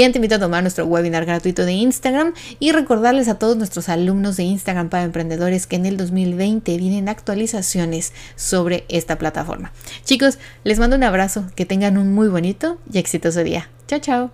También 0.00 0.12
te 0.12 0.18
invito 0.18 0.36
a 0.36 0.38
tomar 0.38 0.62
nuestro 0.62 0.86
webinar 0.86 1.26
gratuito 1.26 1.66
de 1.66 1.72
Instagram 1.72 2.32
y 2.58 2.72
recordarles 2.72 3.28
a 3.28 3.38
todos 3.38 3.58
nuestros 3.58 3.90
alumnos 3.90 4.38
de 4.38 4.44
Instagram 4.44 4.88
para 4.88 5.04
emprendedores 5.04 5.66
que 5.66 5.76
en 5.76 5.84
el 5.84 5.98
2020 5.98 6.74
vienen 6.78 7.10
actualizaciones 7.10 8.14
sobre 8.34 8.86
esta 8.88 9.18
plataforma. 9.18 9.72
Chicos, 10.04 10.38
les 10.64 10.78
mando 10.78 10.96
un 10.96 11.02
abrazo, 11.02 11.44
que 11.54 11.66
tengan 11.66 11.98
un 11.98 12.14
muy 12.14 12.28
bonito 12.28 12.78
y 12.90 12.96
exitoso 12.96 13.44
día. 13.44 13.68
Chao, 13.88 14.00
chao. 14.00 14.30